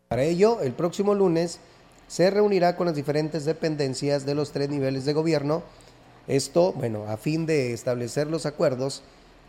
Para 0.09 0.23
ello, 0.23 0.61
el 0.61 0.73
próximo 0.73 1.15
lunes 1.15 1.59
se 2.07 2.31
reunirá 2.31 2.77
con 2.77 2.87
las 2.87 2.95
diferentes 2.95 3.45
dependencias 3.45 4.25
de 4.25 4.35
los 4.37 4.53
tres 4.53 4.69
niveles 4.69 5.05
de 5.05 5.13
gobierno, 5.13 5.63
esto, 6.29 6.73
bueno, 6.73 7.07
a 7.09 7.17
fin 7.17 7.45
de 7.45 7.73
establecer 7.73 8.29
los 8.29 8.47
acuerdos 8.47 9.03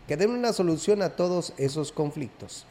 que 0.08 0.16
den 0.16 0.30
una 0.30 0.52
solución 0.52 1.00
a 1.02 1.10
todos 1.10 1.52
esos 1.58 1.92
conflictos. 1.92 2.66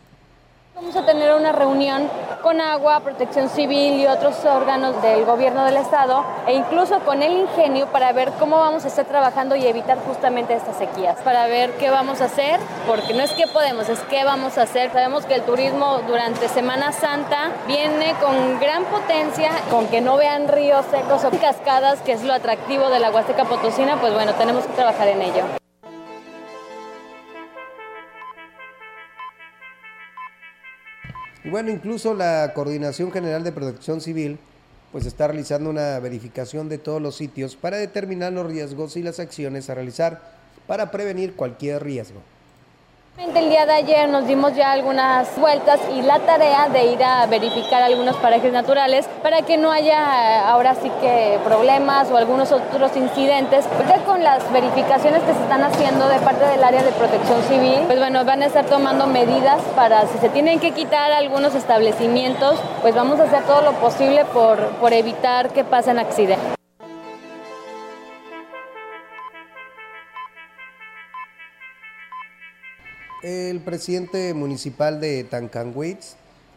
Vamos 0.75 0.93
a 0.97 1.05
tener 1.05 1.33
una 1.33 1.53
reunión 1.53 2.09
con 2.43 2.59
Agua, 2.59 2.99
Protección 2.99 3.47
Civil 3.47 3.93
y 3.93 4.07
otros 4.07 4.43
órganos 4.43 5.01
del 5.01 5.23
gobierno 5.23 5.63
del 5.63 5.77
estado 5.77 6.25
e 6.47 6.53
incluso 6.53 6.99
con 6.99 7.23
el 7.23 7.31
ingenio 7.31 7.87
para 7.87 8.11
ver 8.11 8.33
cómo 8.39 8.59
vamos 8.59 8.83
a 8.83 8.89
estar 8.89 9.05
trabajando 9.05 9.55
y 9.55 9.65
evitar 9.65 9.97
justamente 9.99 10.53
estas 10.53 10.75
sequías, 10.75 11.17
para 11.21 11.47
ver 11.47 11.71
qué 11.77 11.89
vamos 11.89 12.19
a 12.19 12.25
hacer, 12.25 12.59
porque 12.87 13.13
no 13.13 13.23
es 13.23 13.31
qué 13.31 13.47
podemos, 13.47 13.87
es 13.87 14.01
qué 14.01 14.25
vamos 14.25 14.57
a 14.57 14.63
hacer. 14.63 14.91
Sabemos 14.91 15.25
que 15.25 15.35
el 15.35 15.43
turismo 15.43 15.99
durante 16.07 16.49
Semana 16.49 16.91
Santa 16.91 17.53
viene 17.67 18.13
con 18.21 18.59
gran 18.59 18.83
potencia, 18.83 19.51
con 19.71 19.87
que 19.87 20.01
no 20.01 20.17
vean 20.17 20.49
ríos 20.49 20.85
secos 20.91 21.23
o 21.23 21.29
cascadas, 21.39 22.01
que 22.01 22.11
es 22.11 22.23
lo 22.25 22.33
atractivo 22.33 22.89
de 22.89 22.99
la 22.99 23.11
Huasteca 23.11 23.45
Potosina, 23.45 23.95
pues 24.01 24.13
bueno, 24.13 24.33
tenemos 24.33 24.65
que 24.65 24.73
trabajar 24.73 25.07
en 25.07 25.21
ello. 25.21 25.64
Y 31.45 31.49
bueno, 31.49 31.69
incluso 31.69 32.15
la 32.15 32.53
Coordinación 32.55 33.11
General 33.11 33.43
de 33.43 33.51
Protección 33.51 34.01
Civil 34.01 34.39
pues 34.91 35.05
está 35.05 35.27
realizando 35.27 35.69
una 35.69 35.99
verificación 35.99 36.69
de 36.69 36.79
todos 36.79 36.99
los 36.99 37.17
sitios 37.17 37.55
para 37.55 37.77
determinar 37.77 38.33
los 38.33 38.47
riesgos 38.47 38.97
y 38.97 39.03
las 39.03 39.19
acciones 39.19 39.69
a 39.69 39.75
realizar 39.75 40.21
para 40.65 40.89
prevenir 40.89 41.35
cualquier 41.35 41.83
riesgo. 41.83 42.21
El 43.17 43.49
día 43.49 43.65
de 43.65 43.73
ayer 43.73 44.09
nos 44.09 44.27
dimos 44.27 44.55
ya 44.55 44.71
algunas 44.71 45.39
vueltas 45.39 45.79
y 45.95 46.01
la 46.01 46.19
tarea 46.19 46.67
de 46.67 46.85
ir 46.85 47.03
a 47.03 47.25
verificar 47.27 47.81
algunos 47.81 48.15
parajes 48.17 48.51
naturales 48.51 49.07
para 49.21 49.41
que 49.43 49.57
no 49.57 49.71
haya 49.71 49.93
eh, 49.93 50.41
ahora 50.45 50.75
sí 50.75 50.91
que 50.99 51.39
problemas 51.43 52.09
o 52.11 52.17
algunos 52.17 52.51
otros 52.51 52.95
incidentes. 52.97 53.65
Ya 53.87 53.99
con 53.99 54.23
las 54.23 54.51
verificaciones 54.51 55.21
que 55.23 55.33
se 55.33 55.41
están 55.43 55.63
haciendo 55.63 56.09
de 56.09 56.19
parte 56.19 56.45
del 56.45 56.63
área 56.63 56.83
de 56.83 56.91
protección 56.91 57.41
civil, 57.43 57.83
pues 57.85 57.99
bueno, 57.99 58.25
van 58.25 58.41
a 58.41 58.47
estar 58.47 58.65
tomando 58.65 59.05
medidas 59.05 59.61
para 59.75 60.07
si 60.07 60.17
se 60.17 60.29
tienen 60.29 60.59
que 60.59 60.71
quitar 60.71 61.11
algunos 61.11 61.55
establecimientos, 61.55 62.59
pues 62.81 62.95
vamos 62.95 63.19
a 63.19 63.23
hacer 63.23 63.43
todo 63.43 63.61
lo 63.61 63.73
posible 63.73 64.25
por, 64.25 64.57
por 64.79 64.91
evitar 64.91 65.49
que 65.51 65.63
pasen 65.63 65.99
accidentes. 65.99 66.54
El 73.25 73.59
presidente 73.61 74.35
municipal 74.35 75.01
de 75.01 75.23
Tancanwitz, 75.23 76.13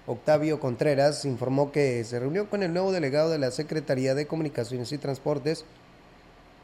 Octavio 0.06 0.60
Contreras, 0.60 1.24
informó 1.24 1.72
que 1.72 2.04
se 2.04 2.20
reunió 2.20 2.50
con 2.50 2.62
el 2.62 2.74
nuevo 2.74 2.92
delegado 2.92 3.30
de 3.30 3.38
la 3.38 3.50
Secretaría 3.50 4.14
de 4.14 4.26
Comunicaciones 4.26 4.92
y 4.92 4.98
Transportes 4.98 5.64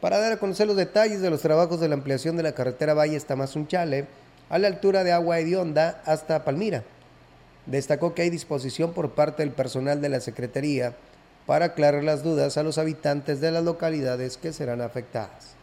para 0.03 0.19
dar 0.19 0.33
a 0.33 0.37
conocer 0.37 0.67
los 0.67 0.77
detalles 0.77 1.23
de 1.23 1.31
los 1.31 1.41
trabajos 1.41 1.81
de 1.81 1.89
la 1.89 1.95
ampliación 1.95 2.37
de 2.37 2.43
la 2.43 2.53
carretera 2.53 2.93
Valle 2.93 3.19
Tamazunchale 3.19 4.05
a 4.51 4.59
la 4.59 4.69
altura 4.69 5.05
de 5.05 5.13
Agua 5.13 5.39
Hedionda 5.39 6.03
hasta 6.05 6.45
Palmira. 6.45 6.85
Destacó 7.65 8.13
que 8.13 8.21
hay 8.21 8.29
disposición 8.29 8.93
por 8.93 9.13
parte 9.13 9.43
del 9.43 9.53
personal 9.53 10.03
de 10.03 10.11
la 10.11 10.21
Secretaría 10.21 10.95
para 11.47 11.65
aclarar 11.65 12.05
las 12.05 12.23
dudas 12.23 12.59
a 12.59 12.63
los 12.63 12.77
habitantes 12.77 13.41
de 13.41 13.53
las 13.53 13.65
localidades 13.65 14.37
que 14.37 14.53
serán 14.53 14.83
afectadas 14.83 15.55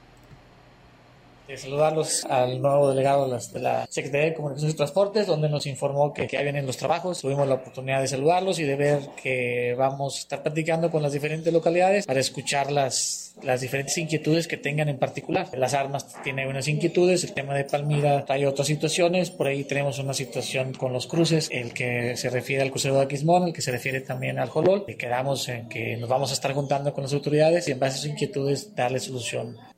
saludarlos 1.58 2.26
al 2.26 2.62
nuevo 2.62 2.90
delegado 2.90 3.30
de 3.30 3.60
la 3.60 3.86
Secretaría 3.90 4.28
de 4.28 4.34
Comunicaciones 4.34 4.74
y 4.74 4.78
Transportes, 4.78 5.28
donde 5.28 5.50
nos 5.50 5.66
informó 5.66 6.14
que, 6.14 6.24
ahí 6.24 6.44
vienen 6.44 6.66
los 6.66 6.78
trabajos. 6.78 7.22
Tuvimos 7.22 7.48
la 7.48 7.56
oportunidad 7.56 8.02
de 8.02 8.08
saludarlos 8.08 8.60
y 8.60 8.64
de 8.64 8.76
ver 8.76 9.00
que 9.22 9.76
vamos 9.78 10.16
a 10.16 10.20
estar 10.20 10.44
platicando 10.44 10.90
con 10.90 11.02
las 11.02 11.14
diferentes 11.14 11.52
localidades 11.52 12.06
para 12.06 12.20
escuchar 12.20 12.72
las, 12.72 13.36
las 13.44 13.62
diferentes 13.62 13.98
inquietudes 13.98 14.48
que 14.48 14.58
tengan 14.58 14.90
en 14.90 14.98
particular. 14.98 15.50
Las 15.58 15.74
armas 15.74 16.08
tienen 16.24 16.48
unas 16.48 16.68
inquietudes, 16.68 17.24
el 17.24 17.34
tema 17.34 17.56
de 17.56 17.66
Palmira 17.66 18.26
hay 18.28 18.46
otras 18.46 18.68
situaciones, 18.68 19.32
por 19.32 19.48
ahí 19.48 19.64
tenemos 19.64 20.00
una 20.00 20.14
situación 20.14 20.74
con 20.74 20.94
los 20.94 21.08
cruces, 21.08 21.50
el 21.52 21.74
que 21.74 22.16
se 22.18 22.30
refiere 22.30 22.64
al 22.64 22.72
crucero 22.72 22.96
de 22.96 23.04
Aquismón, 23.04 23.48
el 23.48 23.54
que 23.54 23.62
se 23.62 23.72
refiere 23.72 24.02
también 24.02 24.40
al 24.40 24.50
Jolol, 24.50 24.86
y 24.88 24.96
quedamos 24.96 25.48
en 25.50 25.68
que 25.70 25.98
nos 25.98 26.10
vamos 26.10 26.32
a 26.32 26.34
estar 26.34 26.54
juntando 26.54 26.94
con 26.94 27.04
las 27.04 27.14
autoridades 27.14 27.68
y 27.68 27.72
en 27.72 27.80
base 27.80 27.96
a 27.96 28.02
sus 28.02 28.10
inquietudes 28.12 28.76
darle 28.76 29.00
solución 29.00 29.71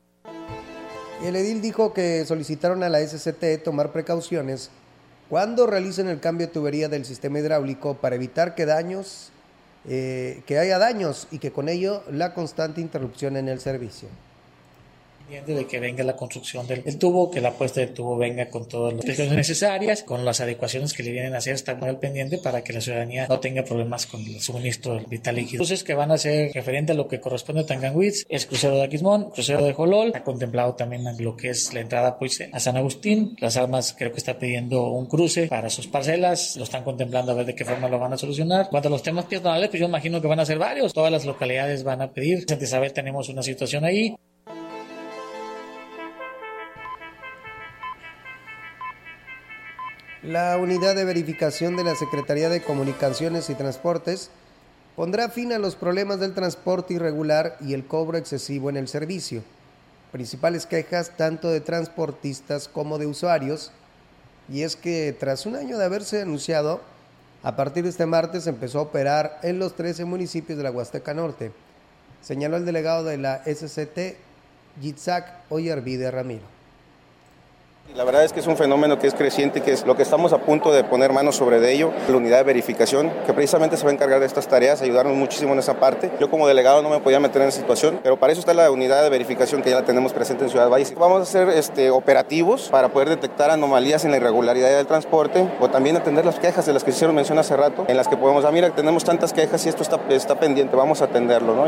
el 1.22 1.36
edil 1.36 1.60
dijo 1.60 1.92
que 1.92 2.24
solicitaron 2.26 2.82
a 2.82 2.88
la 2.88 3.00
SCT 3.06 3.62
tomar 3.62 3.92
precauciones 3.92 4.70
cuando 5.28 5.66
realicen 5.66 6.08
el 6.08 6.20
cambio 6.20 6.46
de 6.46 6.52
tubería 6.52 6.88
del 6.88 7.04
sistema 7.04 7.38
hidráulico 7.38 7.94
para 7.94 8.16
evitar 8.16 8.54
que 8.54 8.66
daños, 8.66 9.30
eh, 9.88 10.42
que 10.46 10.58
haya 10.58 10.78
daños 10.78 11.28
y 11.30 11.38
que 11.38 11.52
con 11.52 11.68
ello 11.68 12.02
la 12.10 12.34
constante 12.34 12.80
interrupción 12.80 13.36
en 13.36 13.48
el 13.48 13.60
servicio 13.60 14.08
de 15.28 15.66
que 15.66 15.80
venga 15.80 16.04
la 16.04 16.16
construcción 16.16 16.66
del, 16.66 16.98
tubo, 16.98 17.30
que 17.30 17.40
la 17.40 17.52
puesta 17.52 17.80
del 17.80 17.92
tubo 17.92 18.16
venga 18.16 18.48
con 18.48 18.68
todas 18.68 18.92
las 18.92 19.04
precauciones 19.04 19.36
necesarias, 19.36 20.02
con 20.02 20.24
las 20.24 20.40
adecuaciones 20.40 20.92
que 20.92 21.02
le 21.02 21.12
vienen 21.12 21.34
a 21.34 21.38
hacer, 21.38 21.54
está 21.54 21.74
muy 21.74 21.88
al 21.88 21.98
pendiente 21.98 22.38
para 22.38 22.62
que 22.62 22.72
la 22.72 22.80
ciudadanía 22.80 23.26
no 23.28 23.40
tenga 23.40 23.64
problemas 23.64 24.06
con 24.06 24.20
el 24.20 24.40
suministro 24.40 24.94
del 24.94 25.06
vital 25.06 25.36
líquido. 25.36 25.62
Entonces, 25.62 25.84
que 25.84 25.94
van 25.94 26.10
a 26.10 26.18
ser 26.18 26.52
referente 26.52 26.92
a 26.92 26.94
lo 26.94 27.08
que 27.08 27.20
corresponde 27.20 27.62
a 27.62 27.66
Tanganwitz, 27.66 28.24
es 28.28 28.46
crucero 28.46 28.76
de 28.76 28.84
Aquismón, 28.84 29.30
crucero 29.30 29.64
de 29.64 29.72
Jolol, 29.72 30.12
ha 30.14 30.22
contemplado 30.22 30.74
también 30.74 31.04
lo 31.18 31.36
que 31.36 31.50
es 31.50 31.72
la 31.72 31.80
entrada 31.80 32.18
pues, 32.18 32.42
a 32.52 32.60
San 32.60 32.76
Agustín. 32.76 33.36
Las 33.40 33.56
armas 33.56 33.94
creo 33.96 34.12
que 34.12 34.18
está 34.18 34.38
pidiendo 34.38 34.90
un 34.90 35.06
cruce 35.06 35.48
para 35.48 35.70
sus 35.70 35.86
parcelas, 35.86 36.56
lo 36.56 36.64
están 36.64 36.84
contemplando 36.84 37.32
a 37.32 37.34
ver 37.34 37.46
de 37.46 37.54
qué 37.54 37.64
forma 37.64 37.88
lo 37.88 37.98
van 37.98 38.12
a 38.12 38.18
solucionar. 38.18 38.68
Cuanto 38.68 38.88
a 38.88 38.90
los 38.90 39.02
temas 39.02 39.24
peatonales, 39.26 39.68
pues 39.70 39.80
yo 39.80 39.86
imagino 39.86 40.20
que 40.20 40.28
van 40.28 40.40
a 40.40 40.46
ser 40.46 40.58
varios, 40.58 40.92
todas 40.92 41.10
las 41.10 41.24
localidades 41.24 41.82
van 41.82 42.02
a 42.02 42.12
pedir. 42.12 42.44
Antes 42.50 42.70
saber 42.70 42.92
tenemos 42.92 43.28
una 43.28 43.42
situación 43.42 43.84
ahí. 43.84 44.14
La 50.24 50.56
unidad 50.56 50.96
de 50.96 51.04
verificación 51.04 51.76
de 51.76 51.84
la 51.84 51.94
Secretaría 51.94 52.48
de 52.48 52.62
Comunicaciones 52.62 53.50
y 53.50 53.54
Transportes 53.54 54.30
pondrá 54.96 55.28
fin 55.28 55.52
a 55.52 55.58
los 55.58 55.76
problemas 55.76 56.18
del 56.18 56.32
transporte 56.32 56.94
irregular 56.94 57.58
y 57.60 57.74
el 57.74 57.84
cobro 57.84 58.16
excesivo 58.16 58.70
en 58.70 58.78
el 58.78 58.88
servicio. 58.88 59.42
Principales 60.12 60.64
quejas 60.64 61.14
tanto 61.18 61.50
de 61.50 61.60
transportistas 61.60 62.68
como 62.68 62.96
de 62.96 63.04
usuarios, 63.04 63.70
y 64.48 64.62
es 64.62 64.76
que 64.76 65.14
tras 65.20 65.44
un 65.44 65.56
año 65.56 65.76
de 65.76 65.84
haberse 65.84 66.22
anunciado, 66.22 66.80
a 67.42 67.54
partir 67.54 67.84
de 67.84 67.90
este 67.90 68.06
martes 68.06 68.46
empezó 68.46 68.78
a 68.78 68.82
operar 68.84 69.38
en 69.42 69.58
los 69.58 69.76
13 69.76 70.06
municipios 70.06 70.56
de 70.56 70.64
la 70.64 70.70
Huasteca 70.70 71.12
Norte, 71.12 71.52
señaló 72.22 72.56
el 72.56 72.64
delegado 72.64 73.04
de 73.04 73.18
la 73.18 73.42
SCT, 73.44 74.16
Yitzhak 74.80 75.50
Oyervide 75.50 76.10
Ramiro. 76.10 76.53
La 77.94 78.02
verdad 78.02 78.24
es 78.24 78.32
que 78.32 78.40
es 78.40 78.48
un 78.48 78.56
fenómeno 78.56 78.98
que 78.98 79.06
es 79.06 79.14
creciente 79.14 79.60
y 79.60 79.62
que 79.62 79.70
es 79.70 79.86
lo 79.86 79.94
que 79.94 80.02
estamos 80.02 80.32
a 80.32 80.38
punto 80.38 80.72
de 80.72 80.82
poner 80.82 81.12
manos 81.12 81.36
sobre 81.36 81.60
de 81.60 81.72
ello, 81.72 81.92
la 82.08 82.16
unidad 82.16 82.38
de 82.38 82.42
verificación, 82.42 83.12
que 83.24 83.32
precisamente 83.32 83.76
se 83.76 83.84
va 83.84 83.90
a 83.90 83.92
encargar 83.92 84.18
de 84.18 84.26
estas 84.26 84.48
tareas, 84.48 84.82
ayudarnos 84.82 85.14
muchísimo 85.14 85.52
en 85.52 85.60
esa 85.60 85.74
parte. 85.74 86.10
Yo 86.18 86.28
como 86.28 86.48
delegado 86.48 86.82
no 86.82 86.90
me 86.90 86.98
podía 86.98 87.20
meter 87.20 87.42
en 87.42 87.48
esa 87.48 87.60
situación, 87.60 88.00
pero 88.02 88.18
para 88.18 88.32
eso 88.32 88.40
está 88.40 88.52
la 88.52 88.68
unidad 88.72 89.04
de 89.04 89.10
verificación 89.10 89.62
que 89.62 89.70
ya 89.70 89.76
la 89.76 89.84
tenemos 89.84 90.12
presente 90.12 90.42
en 90.42 90.50
Ciudad 90.50 90.68
Valle. 90.68 90.92
Vamos 90.98 91.22
a 91.22 91.24
ser 91.24 91.48
este, 91.50 91.90
operativos 91.90 92.68
para 92.68 92.88
poder 92.88 93.10
detectar 93.10 93.52
anomalías 93.52 94.04
en 94.04 94.10
la 94.10 94.16
irregularidad 94.16 94.76
del 94.76 94.88
transporte 94.88 95.48
o 95.60 95.70
también 95.70 95.96
atender 95.96 96.26
las 96.26 96.40
quejas 96.40 96.66
de 96.66 96.72
las 96.72 96.82
que 96.82 96.90
se 96.90 96.96
hicieron 96.96 97.14
mención 97.14 97.38
hace 97.38 97.56
rato, 97.56 97.84
en 97.86 97.96
las 97.96 98.08
que 98.08 98.16
podemos, 98.16 98.44
ah, 98.44 98.50
mira, 98.50 98.74
tenemos 98.74 99.04
tantas 99.04 99.32
quejas 99.32 99.64
y 99.66 99.68
esto 99.68 99.84
está, 99.84 100.00
está 100.08 100.40
pendiente, 100.40 100.74
vamos 100.74 101.00
a 101.00 101.04
atenderlo, 101.04 101.54
¿no? 101.54 101.66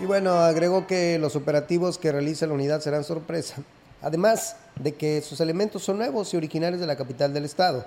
Y 0.00 0.06
bueno, 0.06 0.32
agrego 0.32 0.88
que 0.88 1.20
los 1.20 1.36
operativos 1.36 1.98
que 1.98 2.10
realiza 2.10 2.48
la 2.48 2.54
unidad 2.54 2.80
serán 2.80 3.04
sorpresa 3.04 3.62
además 4.02 4.56
de 4.76 4.94
que 4.94 5.20
sus 5.22 5.40
elementos 5.40 5.82
son 5.82 5.98
nuevos 5.98 6.32
y 6.34 6.36
originales 6.36 6.80
de 6.80 6.86
la 6.86 6.96
capital 6.96 7.32
del 7.32 7.44
estado, 7.44 7.84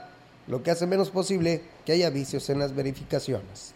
lo 0.48 0.64
que 0.64 0.72
hace 0.72 0.88
menos 0.88 1.10
posible 1.10 1.64
que 1.86 1.94
haya 1.94 2.10
vicios 2.10 2.50
en 2.50 2.60
las 2.60 2.76
verificaciones. 2.76 3.74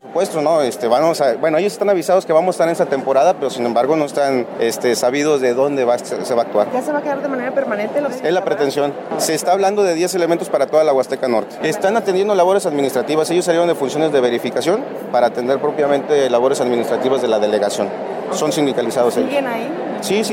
Por 0.00 0.10
supuesto, 0.10 0.42
no, 0.42 0.62
este, 0.62 0.86
vamos 0.86 1.20
a, 1.20 1.34
bueno, 1.34 1.58
ellos 1.58 1.72
están 1.72 1.90
avisados 1.90 2.24
que 2.24 2.32
vamos 2.32 2.48
a 2.48 2.54
estar 2.54 2.68
en 2.68 2.72
esa 2.72 2.86
temporada, 2.86 3.34
pero 3.34 3.50
sin 3.50 3.66
embargo 3.66 3.96
no 3.96 4.04
están 4.04 4.46
este, 4.60 4.94
sabidos 4.94 5.40
de 5.40 5.54
dónde 5.54 5.84
va, 5.84 5.98
se, 5.98 6.34
va 6.34 6.42
a 6.42 6.44
actuar. 6.44 6.72
¿Ya 6.72 6.82
se 6.82 6.92
va 6.92 7.00
a 7.00 7.02
quedar 7.02 7.20
de 7.20 7.28
manera 7.28 7.52
permanente? 7.52 8.00
es 8.22 8.32
la 8.32 8.44
pretensión. 8.44 8.94
Se 9.18 9.34
está 9.34 9.52
hablando 9.52 9.82
de 9.82 9.94
10 9.94 10.14
elementos 10.14 10.48
para 10.50 10.68
toda 10.68 10.84
la 10.84 10.92
Huasteca 10.92 11.26
Norte. 11.26 11.56
Están 11.68 11.96
atendiendo 11.96 12.32
labores 12.36 12.64
administrativas. 12.64 13.28
Ellos 13.30 13.44
salieron 13.44 13.66
de 13.66 13.74
funciones 13.74 14.12
de 14.12 14.20
verificación 14.20 14.84
para 15.10 15.26
atender 15.26 15.58
propiamente 15.60 16.30
labores 16.30 16.60
administrativas 16.60 17.20
de 17.20 17.26
la 17.26 17.40
delegación. 17.40 17.88
Son 18.32 18.52
sindicalizados 18.52 19.16
ellos. 19.16 19.28
¿Siguen 19.28 19.46
ahí? 19.48 19.98
Sí, 20.00 20.22
sí. 20.22 20.32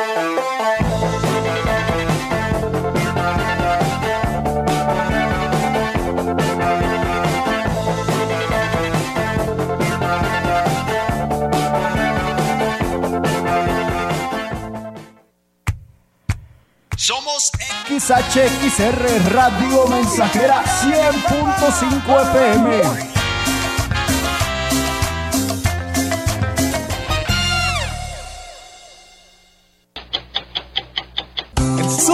XHXR 17.99 19.33
Radio 19.33 19.85
Mensajera 19.87 20.63
100.5 20.63 22.21
FM. 22.31 23.10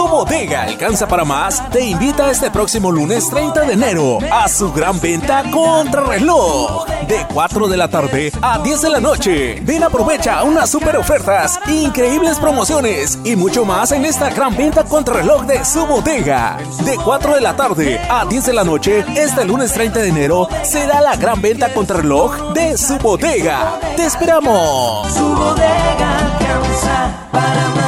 Bodega 0.08 0.62
alcanza 0.62 1.06
para 1.06 1.24
más, 1.24 1.68
te 1.70 1.84
invita 1.84 2.30
este 2.30 2.50
próximo 2.50 2.90
lunes 2.90 3.28
30 3.30 3.62
de 3.62 3.72
enero 3.72 4.18
a 4.30 4.48
su 4.48 4.72
gran 4.72 5.00
venta 5.00 5.44
contra 5.50 6.02
reloj. 6.02 6.86
De 7.06 7.26
4 7.32 7.68
de 7.68 7.76
la 7.76 7.88
tarde 7.88 8.32
a 8.42 8.58
10 8.58 8.82
de 8.82 8.90
la 8.90 9.00
noche. 9.00 9.60
Ven 9.62 9.82
aprovecha 9.82 10.42
unas 10.42 10.70
super 10.70 10.96
ofertas, 10.96 11.58
increíbles 11.68 12.38
promociones 12.38 13.18
y 13.24 13.36
mucho 13.36 13.64
más 13.64 13.92
en 13.92 14.04
esta 14.04 14.30
gran 14.30 14.56
venta 14.56 14.84
contra 14.84 15.14
reloj 15.14 15.44
de 15.46 15.64
su 15.64 15.86
bodega. 15.86 16.58
De 16.84 16.96
4 16.96 17.34
de 17.34 17.40
la 17.40 17.56
tarde 17.56 18.00
a 18.10 18.24
10 18.24 18.46
de 18.46 18.52
la 18.52 18.64
noche, 18.64 19.04
este 19.16 19.44
lunes 19.44 19.72
30 19.72 20.00
de 20.00 20.08
enero, 20.08 20.48
será 20.62 21.00
la 21.00 21.16
gran 21.16 21.40
venta 21.40 21.72
contra 21.72 21.98
reloj 21.98 22.52
de 22.52 22.76
su 22.76 22.98
bodega. 22.98 23.78
¡Te 23.96 24.04
esperamos! 24.04 25.08
Su 25.12 25.28
bodega 25.34 26.18
alcanza 26.18 27.28
para 27.32 27.68
más. 27.68 27.87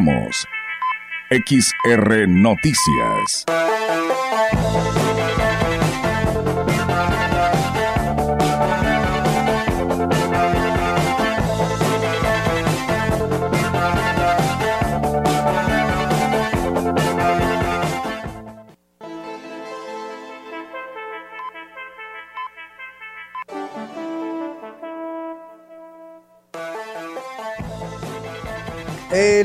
Continuamos. 0.00 0.46
XR 1.30 2.26
Noticias. 2.26 3.44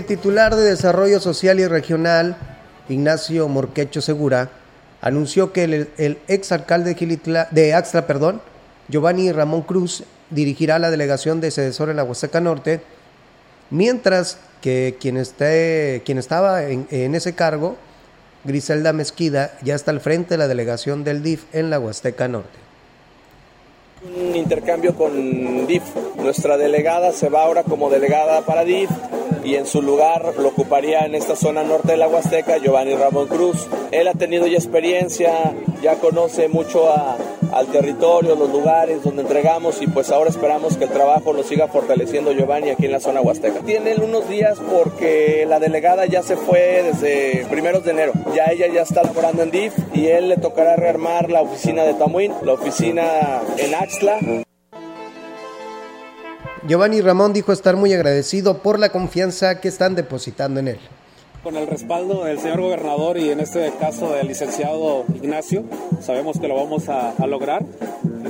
Titular 0.06 0.56
de 0.56 0.64
Desarrollo 0.64 1.20
Social 1.20 1.60
y 1.60 1.68
Regional, 1.68 2.38
Ignacio 2.90 3.48
Morquecho 3.48 4.02
Segura, 4.02 4.50
anunció 5.02 5.52
que 5.54 5.64
el, 5.66 5.90
el 5.98 6.18
exalcalde 6.28 6.94
de, 6.94 7.00
Gilitla- 7.00 7.50
de 7.52 7.74
Axtra, 7.74 8.08
perdón, 8.08 8.42
Giovanni 8.88 9.32
Ramón 9.32 9.62
Cruz, 9.64 10.04
dirigirá 10.30 10.80
la 10.80 10.92
delegación 10.92 11.42
de 11.42 11.52
Cedesor 11.52 11.90
en 11.90 11.98
la 11.98 12.04
Huasteca 12.04 12.40
Norte, 12.42 12.82
mientras 13.70 14.38
que 14.62 14.98
quien, 15.00 15.18
esté, 15.18 16.02
quien 16.06 16.18
estaba 16.18 16.64
en, 16.64 16.88
en 16.92 17.14
ese 17.16 17.34
cargo, 17.34 17.78
Griselda 18.44 18.94
Mezquida, 18.94 19.54
ya 19.64 19.76
está 19.76 19.92
al 19.92 20.02
frente 20.02 20.36
de 20.36 20.38
la 20.38 20.48
delegación 20.48 21.04
del 21.04 21.24
DIF 21.24 21.46
en 21.54 21.70
la 21.70 21.80
Huasteca 21.80 22.28
Norte. 22.28 22.58
Un 24.04 24.36
intercambio 24.36 24.96
con 24.96 25.66
DIF. 25.66 25.84
Nuestra 26.18 26.58
delegada 26.58 27.12
se 27.12 27.30
va 27.30 27.44
ahora 27.44 27.64
como 27.64 27.90
delegada 27.90 28.46
para 28.46 28.64
DIF 28.64 28.90
y 29.46 29.56
en 29.56 29.68
su 29.68 29.82
lugar 29.82 30.34
lo 30.40 30.50
ocuparía 30.50 31.06
en 31.06 31.14
esta 31.14 31.36
zona 31.36 31.64
norte 31.64 31.92
de 31.92 31.98
la 31.98 32.08
Huasteca 32.08 32.58
Giovanni 32.58 32.96
Ramón 32.96 33.28
Cruz. 33.28 33.68
Él 33.92 34.08
ha 34.08 34.14
tenido 34.14 34.48
ya 34.48 34.58
experiencia, 34.58 35.54
ya 35.84 35.96
conoce 35.96 36.48
mucho 36.48 36.90
a, 36.90 37.16
al 37.52 37.68
territorio, 37.68 38.36
los 38.36 38.50
lugares 38.50 39.04
donde 39.04 39.22
entregamos 39.22 39.82
y 39.82 39.88
pues 39.88 40.10
ahora 40.10 40.32
esperamos 40.32 40.78
que 40.78 40.86
el 40.86 40.90
trabajo 40.90 41.32
lo 41.32 41.44
siga 41.44 41.68
fortaleciendo 41.68 42.32
Giovanni 42.34 42.72
aquí 42.72 42.86
en 42.86 42.92
la 42.92 43.00
zona 43.00 43.22
huasteca. 43.22 43.60
Tiene 43.60 43.96
unos 43.96 44.28
días 44.28 44.58
porque 44.72 45.46
la 45.48 45.60
delegada 45.60 46.08
ya 46.08 46.24
se 46.24 46.36
fue 46.36 46.84
desde 46.84 47.46
primeros 47.46 47.86
de 47.86 47.92
enero. 47.92 48.14
Ya 48.34 48.46
ella 48.48 48.68
ya 48.68 48.82
está 48.82 49.04
laborando 49.04 49.44
en 49.44 49.52
DIF 49.52 49.74
y 49.94 50.08
él 50.08 50.30
le 50.30 50.38
tocará 50.38 50.76
rearmar 50.76 51.30
la 51.30 51.42
oficina 51.42 51.84
de 51.84 51.94
Tamuín, 51.94 52.34
la 52.44 52.54
oficina 52.54 53.42
en 53.58 53.76
Axla. 53.76 54.45
Giovanni 56.68 57.00
Ramón 57.00 57.32
dijo 57.32 57.52
estar 57.52 57.76
muy 57.76 57.94
agradecido 57.94 58.58
por 58.58 58.80
la 58.80 58.90
confianza 58.90 59.62
que 59.62 59.68
están 59.68 59.94
depositando 59.94 60.60
en 60.60 60.70
él. 60.70 60.80
Con 61.46 61.58
el 61.58 61.68
respaldo 61.68 62.24
del 62.24 62.40
señor 62.40 62.60
gobernador 62.60 63.20
y 63.20 63.30
en 63.30 63.40
este 63.40 63.72
caso 63.80 64.12
del 64.12 64.30
licenciado 64.30 65.06
Ignacio, 65.14 65.64
sabemos 66.02 66.40
que 66.40 66.48
lo 66.48 66.56
vamos 66.56 66.90
a, 66.90 67.12
a 67.12 67.28
lograr. 67.28 67.64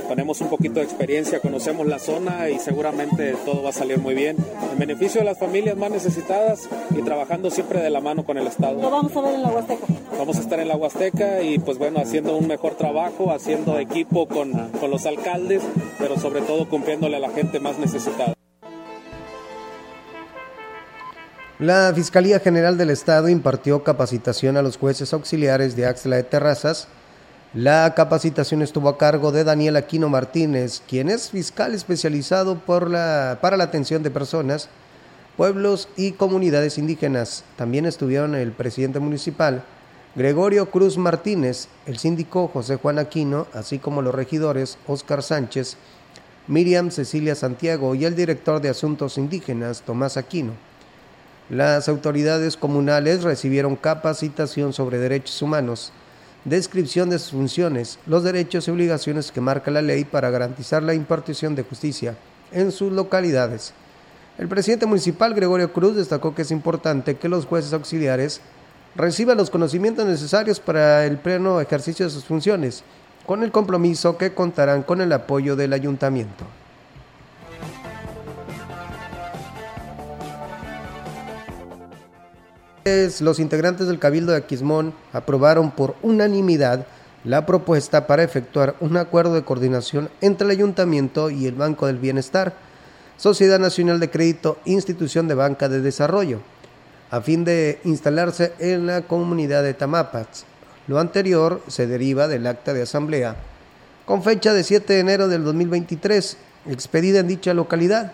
Tenemos 0.06 0.42
un 0.42 0.48
poquito 0.48 0.80
de 0.80 0.84
experiencia, 0.84 1.40
conocemos 1.40 1.86
la 1.86 1.98
zona 1.98 2.50
y 2.50 2.58
seguramente 2.58 3.34
todo 3.46 3.62
va 3.62 3.70
a 3.70 3.72
salir 3.72 4.00
muy 4.00 4.14
bien. 4.14 4.36
En 4.70 4.78
beneficio 4.78 5.22
de 5.22 5.24
las 5.24 5.38
familias 5.38 5.78
más 5.78 5.90
necesitadas 5.90 6.68
y 6.90 7.00
trabajando 7.00 7.50
siempre 7.50 7.80
de 7.80 7.88
la 7.88 8.02
mano 8.02 8.22
con 8.22 8.36
el 8.36 8.46
Estado. 8.48 8.82
Lo 8.82 8.90
vamos 8.90 9.16
a 9.16 9.20
ver 9.22 9.34
en 9.36 9.42
la 9.42 9.48
Huasteca. 9.48 9.86
Vamos 10.18 10.36
a 10.36 10.40
estar 10.40 10.60
en 10.60 10.68
la 10.68 10.76
Huasteca 10.76 11.40
y 11.40 11.58
pues 11.58 11.78
bueno, 11.78 12.00
haciendo 12.00 12.36
un 12.36 12.46
mejor 12.46 12.74
trabajo, 12.74 13.32
haciendo 13.32 13.78
equipo 13.78 14.28
con, 14.28 14.52
con 14.78 14.90
los 14.90 15.06
alcaldes, 15.06 15.62
pero 15.98 16.18
sobre 16.18 16.42
todo 16.42 16.68
cumpliéndole 16.68 17.16
a 17.16 17.20
la 17.20 17.30
gente 17.30 17.60
más 17.60 17.78
necesitada. 17.78 18.35
La 21.58 21.90
Fiscalía 21.94 22.38
General 22.38 22.76
del 22.76 22.90
Estado 22.90 23.30
impartió 23.30 23.82
capacitación 23.82 24.58
a 24.58 24.62
los 24.62 24.76
jueces 24.76 25.14
auxiliares 25.14 25.74
de 25.74 25.86
Axla 25.86 26.16
de 26.16 26.22
Terrazas. 26.22 26.86
La 27.54 27.94
capacitación 27.94 28.60
estuvo 28.60 28.90
a 28.90 28.98
cargo 28.98 29.32
de 29.32 29.42
Daniel 29.42 29.76
Aquino 29.76 30.10
Martínez, 30.10 30.82
quien 30.86 31.08
es 31.08 31.30
fiscal 31.30 31.74
especializado 31.74 32.58
por 32.58 32.90
la, 32.90 33.38
para 33.40 33.56
la 33.56 33.64
atención 33.64 34.02
de 34.02 34.10
personas, 34.10 34.68
pueblos 35.38 35.88
y 35.96 36.12
comunidades 36.12 36.76
indígenas. 36.76 37.42
También 37.56 37.86
estuvieron 37.86 38.34
el 38.34 38.52
presidente 38.52 39.00
municipal, 39.00 39.64
Gregorio 40.14 40.70
Cruz 40.70 40.98
Martínez, 40.98 41.68
el 41.86 41.96
síndico 41.96 42.48
José 42.48 42.76
Juan 42.76 42.98
Aquino, 42.98 43.46
así 43.54 43.78
como 43.78 44.02
los 44.02 44.14
regidores 44.14 44.76
Óscar 44.86 45.22
Sánchez, 45.22 45.78
Miriam 46.48 46.90
Cecilia 46.90 47.34
Santiago 47.34 47.94
y 47.94 48.04
el 48.04 48.14
director 48.14 48.60
de 48.60 48.68
Asuntos 48.68 49.16
Indígenas, 49.16 49.80
Tomás 49.80 50.18
Aquino. 50.18 50.65
Las 51.48 51.88
autoridades 51.88 52.56
comunales 52.56 53.22
recibieron 53.22 53.76
capacitación 53.76 54.72
sobre 54.72 54.98
derechos 54.98 55.40
humanos, 55.42 55.92
descripción 56.44 57.08
de 57.08 57.20
sus 57.20 57.30
funciones, 57.30 58.00
los 58.04 58.24
derechos 58.24 58.66
y 58.66 58.72
obligaciones 58.72 59.30
que 59.30 59.40
marca 59.40 59.70
la 59.70 59.80
ley 59.80 60.04
para 60.04 60.30
garantizar 60.30 60.82
la 60.82 60.94
impartición 60.94 61.54
de 61.54 61.62
justicia 61.62 62.16
en 62.50 62.72
sus 62.72 62.92
localidades. 62.92 63.74
El 64.38 64.48
presidente 64.48 64.86
municipal 64.86 65.34
Gregorio 65.34 65.72
Cruz 65.72 65.94
destacó 65.94 66.34
que 66.34 66.42
es 66.42 66.50
importante 66.50 67.14
que 67.14 67.28
los 67.28 67.46
jueces 67.46 67.72
auxiliares 67.72 68.40
reciban 68.96 69.36
los 69.36 69.48
conocimientos 69.48 70.04
necesarios 70.04 70.58
para 70.58 71.06
el 71.06 71.16
pleno 71.16 71.60
ejercicio 71.60 72.06
de 72.06 72.10
sus 72.10 72.24
funciones, 72.24 72.82
con 73.24 73.44
el 73.44 73.52
compromiso 73.52 74.18
que 74.18 74.34
contarán 74.34 74.82
con 74.82 75.00
el 75.00 75.12
apoyo 75.12 75.54
del 75.54 75.72
ayuntamiento. 75.72 76.44
Los 82.86 83.40
integrantes 83.40 83.88
del 83.88 83.98
Cabildo 83.98 84.30
de 84.30 84.38
Aquismón 84.38 84.94
aprobaron 85.12 85.72
por 85.72 85.96
unanimidad 86.02 86.86
la 87.24 87.44
propuesta 87.44 88.06
para 88.06 88.22
efectuar 88.22 88.76
un 88.78 88.96
acuerdo 88.96 89.34
de 89.34 89.42
coordinación 89.42 90.08
entre 90.20 90.44
el 90.44 90.52
Ayuntamiento 90.52 91.28
y 91.28 91.46
el 91.46 91.56
Banco 91.56 91.88
del 91.88 91.98
Bienestar, 91.98 92.54
Sociedad 93.16 93.58
Nacional 93.58 93.98
de 93.98 94.08
Crédito, 94.08 94.58
Institución 94.66 95.26
de 95.26 95.34
Banca 95.34 95.68
de 95.68 95.80
Desarrollo, 95.80 96.38
a 97.10 97.20
fin 97.20 97.44
de 97.44 97.80
instalarse 97.82 98.52
en 98.60 98.86
la 98.86 99.02
comunidad 99.02 99.64
de 99.64 99.74
Tamapas. 99.74 100.44
Lo 100.86 101.00
anterior 101.00 101.62
se 101.66 101.88
deriva 101.88 102.28
del 102.28 102.46
acta 102.46 102.72
de 102.72 102.82
asamblea 102.82 103.34
con 104.04 104.22
fecha 104.22 104.54
de 104.54 104.62
7 104.62 104.92
de 104.92 105.00
enero 105.00 105.26
del 105.26 105.42
2023, 105.42 106.36
expedida 106.66 107.18
en 107.18 107.26
dicha 107.26 107.52
localidad 107.52 108.12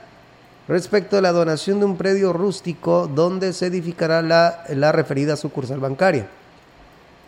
respecto 0.69 1.17
a 1.17 1.21
la 1.21 1.33
donación 1.33 1.81
de 1.81 1.87
un 1.87 1.97
predio 1.97 2.33
rústico 2.33 3.11
donde 3.13 3.53
se 3.53 3.67
edificará 3.67 4.23
la, 4.23 4.65
la, 4.69 4.93
referida 4.93 5.37
sucursal 5.37 5.81
bancaria. 5.81 6.29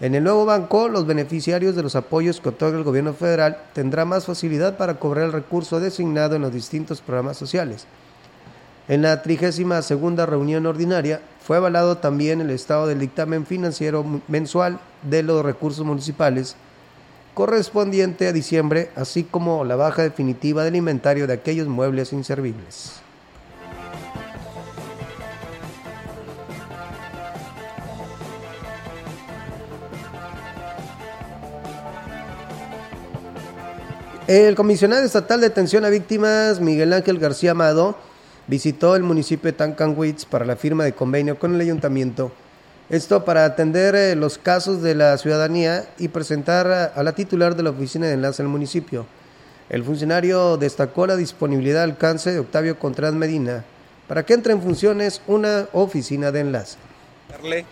En 0.01 0.15
el 0.15 0.25
nuevo 0.25 0.45
banco, 0.45 0.89
los 0.89 1.07
beneficiarios 1.07 1.77
de 1.77 1.83
los 1.83 1.97
apoyos 1.97 2.41
que 2.41 2.49
otorga 2.49 2.79
el 2.79 2.85
gobierno 2.85 3.15
federal 3.15 3.59
tendrán 3.73 4.09
más 4.09 4.27
facilidad 4.27 4.77
para 4.77 4.99
cobrar 4.99 5.27
el 5.27 5.33
recurso 5.33 5.81
designado 5.81 6.37
en 6.37 6.43
los 6.43 6.53
distintos 6.53 7.01
programas 7.01 7.37
sociales. 7.37 7.87
En 8.87 9.03
la 9.03 9.23
32 9.23 10.29
reunión 10.29 10.67
ordinaria 10.67 11.21
fue 11.43 11.57
avalado 11.57 11.99
también 11.99 12.41
el 12.41 12.51
estado 12.51 12.87
del 12.87 13.01
dictamen 13.01 13.47
financiero 13.47 14.05
mensual 14.29 14.79
de 15.03 15.23
los 15.23 15.45
recursos 15.45 15.87
municipales 15.87 16.57
correspondiente 17.35 18.29
a 18.29 18.33
diciembre, 18.33 18.91
así 18.95 19.25
como 19.25 19.65
la 19.65 19.77
baja 19.77 20.03
definitiva 20.03 20.65
del 20.65 20.77
inventario 20.77 21.27
de 21.27 21.35
aquellos 21.35 21.67
muebles 21.67 22.13
inservibles. 22.13 23.04
El 34.27 34.55
comisionado 34.55 35.05
estatal 35.05 35.43
de 35.43 35.49
atención 35.49 35.85
a 35.85 35.91
víctimas, 35.91 36.59
Miguel 36.59 36.95
Ángel 36.95 37.19
García 37.19 37.51
Amado, 37.51 37.95
visitó 38.47 38.97
el 38.97 39.03
municipio 39.03 39.53
de 39.53 39.59
Tancanwitz 39.59 40.25
para 40.25 40.47
la 40.47 40.57
firma 40.57 40.85
de 40.85 40.95
convenio 40.95 41.39
con 41.39 41.55
el 41.55 41.61
ayuntamiento. 41.61 42.33
Esto 42.89 43.27
para 43.27 43.45
atender 43.45 43.95
eh, 43.95 44.17
los 44.17 44.39
casos 44.39 44.81
de 44.81 44.95
la 44.95 45.19
ciudadanía 45.19 45.85
y 45.99 46.09
presentar 46.09 46.93
a 46.95 47.03
la 47.03 47.13
titular 47.13 47.55
de 47.55 47.65
la 47.65 47.71
oficina 47.71 48.07
de 48.07 48.15
enlace 48.15 48.43
del 48.43 48.51
municipio. 48.51 49.05
El 49.69 49.85
funcionario 49.85 50.57
destacó 50.57 51.07
la 51.07 51.17
disponibilidad 51.17 51.81
de 51.81 51.93
alcance 51.93 52.33
de 52.33 52.39
Octavio 52.39 52.79
Contreras 52.79 53.13
Medina 53.13 53.63
para 54.09 54.25
que 54.25 54.33
entre 54.33 54.55
en 54.55 54.63
funciones 54.63 55.21
una 55.27 55.67
oficina 55.75 56.33
de 56.33 56.41
enlace 56.41 56.79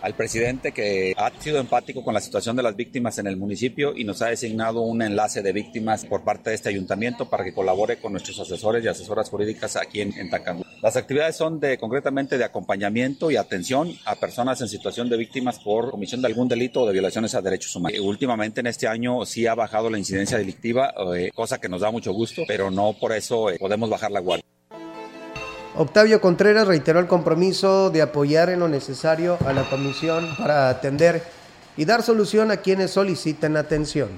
al 0.01 0.13
presidente 0.15 0.71
que 0.71 1.13
ha 1.17 1.31
sido 1.39 1.59
empático 1.59 2.03
con 2.03 2.13
la 2.13 2.21
situación 2.21 2.55
de 2.55 2.63
las 2.63 2.75
víctimas 2.75 3.17
en 3.17 3.27
el 3.27 3.37
municipio 3.37 3.93
y 3.95 4.03
nos 4.03 4.21
ha 4.21 4.27
designado 4.27 4.81
un 4.81 5.01
enlace 5.01 5.41
de 5.41 5.53
víctimas 5.53 6.05
por 6.05 6.23
parte 6.23 6.49
de 6.49 6.55
este 6.55 6.69
ayuntamiento 6.69 7.29
para 7.29 7.43
que 7.43 7.53
colabore 7.53 7.97
con 7.97 8.11
nuestros 8.11 8.39
asesores 8.39 8.83
y 8.83 8.87
asesoras 8.87 9.29
jurídicas 9.29 9.75
aquí 9.75 10.01
en, 10.01 10.13
en 10.17 10.29
Las 10.81 10.95
actividades 10.95 11.35
son 11.35 11.59
de 11.59 11.77
concretamente 11.77 12.37
de 12.37 12.43
acompañamiento 12.43 13.31
y 13.31 13.37
atención 13.37 13.91
a 14.05 14.15
personas 14.15 14.61
en 14.61 14.67
situación 14.67 15.09
de 15.09 15.17
víctimas 15.17 15.59
por 15.59 15.91
comisión 15.91 16.21
de 16.21 16.27
algún 16.27 16.47
delito 16.47 16.81
o 16.81 16.85
de 16.85 16.93
violaciones 16.93 17.35
a 17.35 17.41
derechos 17.41 17.75
humanos. 17.75 17.99
últimamente 17.99 18.59
en 18.59 18.67
este 18.67 18.87
año 18.87 19.25
sí 19.25 19.47
ha 19.47 19.55
bajado 19.55 19.89
la 19.89 19.97
incidencia 19.97 20.37
delictiva, 20.37 20.93
eh, 21.15 21.31
cosa 21.33 21.59
que 21.59 21.69
nos 21.69 21.81
da 21.81 21.91
mucho 21.91 22.11
gusto, 22.13 22.43
pero 22.47 22.69
no 22.69 22.93
por 22.93 23.13
eso 23.13 23.49
eh, 23.49 23.57
podemos 23.59 23.89
bajar 23.89 24.11
la 24.11 24.19
guardia. 24.19 24.45
Octavio 25.75 26.21
Contreras 26.21 26.67
reiteró 26.67 26.99
el 26.99 27.07
compromiso 27.07 27.89
de 27.89 28.03
apoyar 28.03 28.49
en 28.49 28.59
lo 28.59 28.67
necesario 28.67 29.39
a 29.45 29.53
la 29.53 29.67
comisión 29.69 30.35
para 30.37 30.69
atender 30.69 31.23
y 31.75 31.85
dar 31.85 32.03
solución 32.03 32.51
a 32.51 32.57
quienes 32.57 32.91
soliciten 32.91 33.57
atención 33.57 34.09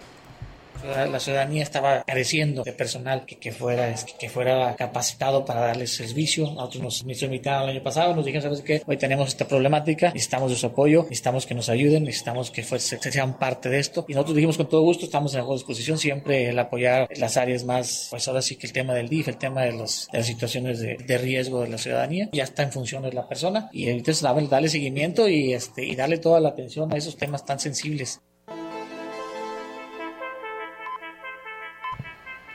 la 0.85 1.19
ciudadanía 1.19 1.63
estaba 1.63 2.03
careciendo 2.03 2.63
de 2.63 2.73
personal 2.73 3.25
que, 3.25 3.37
que, 3.37 3.51
fuera, 3.51 3.93
que 4.19 4.29
fuera 4.29 4.75
capacitado 4.75 5.45
para 5.45 5.61
darles 5.61 5.95
servicio. 5.95 6.51
Nosotros 6.51 6.83
nos, 6.83 7.05
nos 7.05 7.21
invitaron 7.21 7.63
el 7.69 7.75
año 7.75 7.83
pasado, 7.83 8.15
nos 8.15 8.25
dijeron, 8.25 8.43
¿sabes 8.43 8.61
qué? 8.61 8.81
Hoy 8.85 8.97
tenemos 8.97 9.29
esta 9.29 9.47
problemática, 9.47 10.07
necesitamos 10.07 10.51
de 10.51 10.57
su 10.57 10.67
apoyo, 10.67 11.03
necesitamos 11.03 11.45
que 11.45 11.55
nos 11.55 11.69
ayuden, 11.69 12.03
necesitamos 12.03 12.51
que 12.51 12.63
sean 12.63 13.37
parte 13.37 13.69
de 13.69 13.79
esto. 13.79 14.05
Y 14.07 14.13
nosotros 14.13 14.35
dijimos 14.35 14.57
con 14.57 14.69
todo 14.69 14.81
gusto, 14.81 15.05
estamos 15.05 15.33
en 15.33 15.45
la 15.45 15.53
disposición 15.53 15.97
siempre 15.97 16.49
el 16.49 16.59
apoyar 16.59 17.09
las 17.17 17.37
áreas 17.37 17.63
más, 17.63 18.07
pues 18.09 18.27
ahora 18.27 18.41
sí 18.41 18.55
que 18.55 18.67
el 18.67 18.73
tema 18.73 18.93
del 18.93 19.09
DIF, 19.09 19.27
el 19.27 19.37
tema 19.37 19.63
de, 19.63 19.73
las 19.73 20.07
situaciones 20.21 20.79
de, 20.79 20.97
de, 20.97 21.17
riesgo 21.17 21.61
de 21.61 21.69
la 21.69 21.77
ciudadanía, 21.77 22.29
ya 22.31 22.43
está 22.43 22.63
en 22.63 22.71
función 22.71 23.03
de 23.03 23.13
la 23.13 23.27
persona 23.27 23.69
y 23.71 23.89
entonces 23.89 24.23
darle 24.49 24.69
seguimiento 24.69 25.27
y, 25.27 25.53
este, 25.53 25.85
y 25.85 25.95
darle 25.95 26.17
toda 26.17 26.39
la 26.39 26.49
atención 26.49 26.91
a 26.93 26.97
esos 26.97 27.17
temas 27.17 27.45
tan 27.45 27.59
sensibles. 27.59 28.21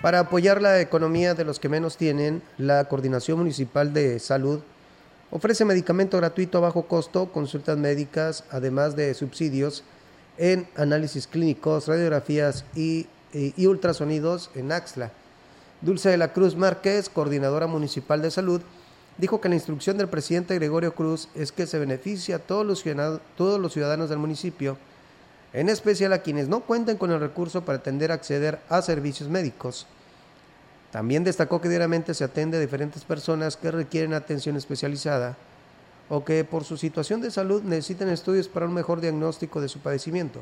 Para 0.01 0.21
apoyar 0.21 0.63
la 0.63 0.81
economía 0.81 1.35
de 1.35 1.45
los 1.45 1.61
que 1.61 1.69
menos 1.69 1.99
tienen, 1.99 2.43
la 2.57 2.87
Coordinación 2.87 3.37
Municipal 3.37 3.93
de 3.93 4.19
Salud 4.19 4.61
ofrece 5.31 5.67
medicamento 5.67 6.17
gratuito 6.17 6.57
a 6.57 6.63
bajo 6.63 6.85
costo, 6.85 7.31
consultas 7.31 7.77
médicas, 7.77 8.45
además 8.51 8.97
de 8.97 9.13
subsidios 9.13 9.85
en 10.39 10.67
análisis 10.75 11.27
clínicos, 11.27 11.87
radiografías 11.87 12.65
y, 12.75 13.09
ultrasonidos 13.59 14.51
en 14.55 14.73
Axla. 14.73 15.13
Dulce 15.83 16.09
de 16.09 16.17
la 16.17 16.33
Cruz 16.33 16.57
Márquez, 16.57 17.11
coordinadora 17.11 17.67
municipal 17.67 18.23
de 18.23 18.31
salud, 18.31 18.63
dijo 19.19 19.43
que 19.43 19.51
la 19.51 19.57
instrucción 19.57 19.99
del 19.99 20.09
presidente 20.09 20.55
Gregorio 20.55 20.95
Cruz 20.95 21.29
es 21.35 21.53
que 21.53 21.67
se 21.67 21.79
beneficie 21.79 22.35
a 22.35 22.39
todos 22.39 22.65
los 22.65 22.83
todos 23.37 23.61
los 23.61 23.75
ciudadanos 23.75 24.09
del 24.09 24.19
municipio 24.19 24.79
en 25.53 25.69
especial 25.69 26.13
a 26.13 26.23
quienes 26.23 26.49
no 26.49 26.61
cuentan 26.61 26.97
con 26.97 27.11
el 27.11 27.21
recurso 27.21 27.65
para 27.65 27.79
atender 27.79 28.11
a 28.11 28.15
acceder 28.15 28.61
a 28.69 28.83
servicios 28.83 29.29
médicos. 29.29 29.87
También 30.93 31.25
destacó 31.25 31.61
que 31.61 31.69
diariamente 31.69 32.15
se 32.15 32.25
atiende 32.25 32.57
a 32.57 32.61
diferentes 32.61 33.05
personas 33.05 33.57
que 33.57 33.71
requieren 33.71 34.15
atención 34.15 34.57
especializada 34.57 35.37
o 36.09 36.25
que 36.25 36.45
por 36.45 36.65
su 36.65 36.77
situación 36.77 37.21
de 37.21 37.31
salud 37.31 37.63
necesitan 37.63 38.09
estudios 38.09 38.49
para 38.49 38.67
un 38.67 38.75
mejor 38.75 39.01
diagnóstico 39.01 39.61
de 39.61 39.69
su 39.69 39.79
padecimiento. 39.79 40.41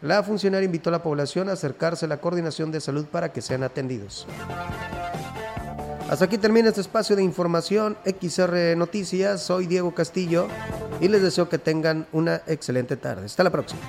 La 0.00 0.22
funcionaria 0.22 0.64
invitó 0.64 0.90
a 0.90 0.92
la 0.92 1.02
población 1.02 1.48
a 1.48 1.52
acercarse 1.52 2.06
a 2.06 2.08
la 2.08 2.20
coordinación 2.20 2.70
de 2.70 2.80
salud 2.80 3.06
para 3.06 3.32
que 3.32 3.42
sean 3.42 3.62
atendidos. 3.62 4.26
Hasta 6.08 6.24
aquí 6.24 6.38
termina 6.38 6.70
este 6.70 6.80
espacio 6.80 7.16
de 7.16 7.22
información 7.22 7.98
XR 8.04 8.76
Noticias. 8.76 9.42
Soy 9.42 9.66
Diego 9.66 9.94
Castillo 9.94 10.48
y 11.00 11.08
les 11.08 11.22
deseo 11.22 11.50
que 11.50 11.58
tengan 11.58 12.06
una 12.12 12.40
excelente 12.46 12.96
tarde. 12.96 13.26
Hasta 13.26 13.44
la 13.44 13.50
próxima. 13.50 13.80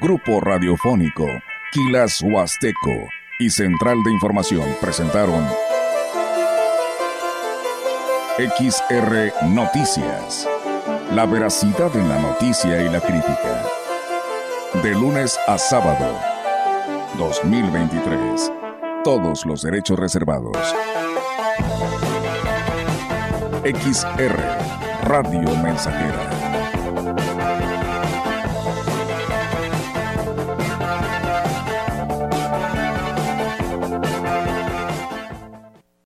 Grupo 0.00 0.40
Radiofónico, 0.40 1.26
Quilas 1.72 2.20
Huasteco 2.20 3.08
y 3.38 3.48
Central 3.48 4.02
de 4.04 4.12
Información 4.12 4.64
presentaron 4.80 5.46
XR 8.38 9.32
Noticias. 9.46 10.48
La 11.12 11.26
veracidad 11.26 11.94
en 11.96 12.08
la 12.08 12.20
noticia 12.20 12.82
y 12.82 12.90
la 12.90 13.00
crítica. 13.00 13.64
De 14.82 14.90
lunes 14.90 15.38
a 15.46 15.56
sábado. 15.56 16.35
2023. 17.16 18.52
Todos 19.04 19.46
los 19.46 19.62
derechos 19.62 19.98
reservados. 19.98 20.56
XR 23.64 24.36
Radio 25.04 25.56
Mensajera 25.62 26.35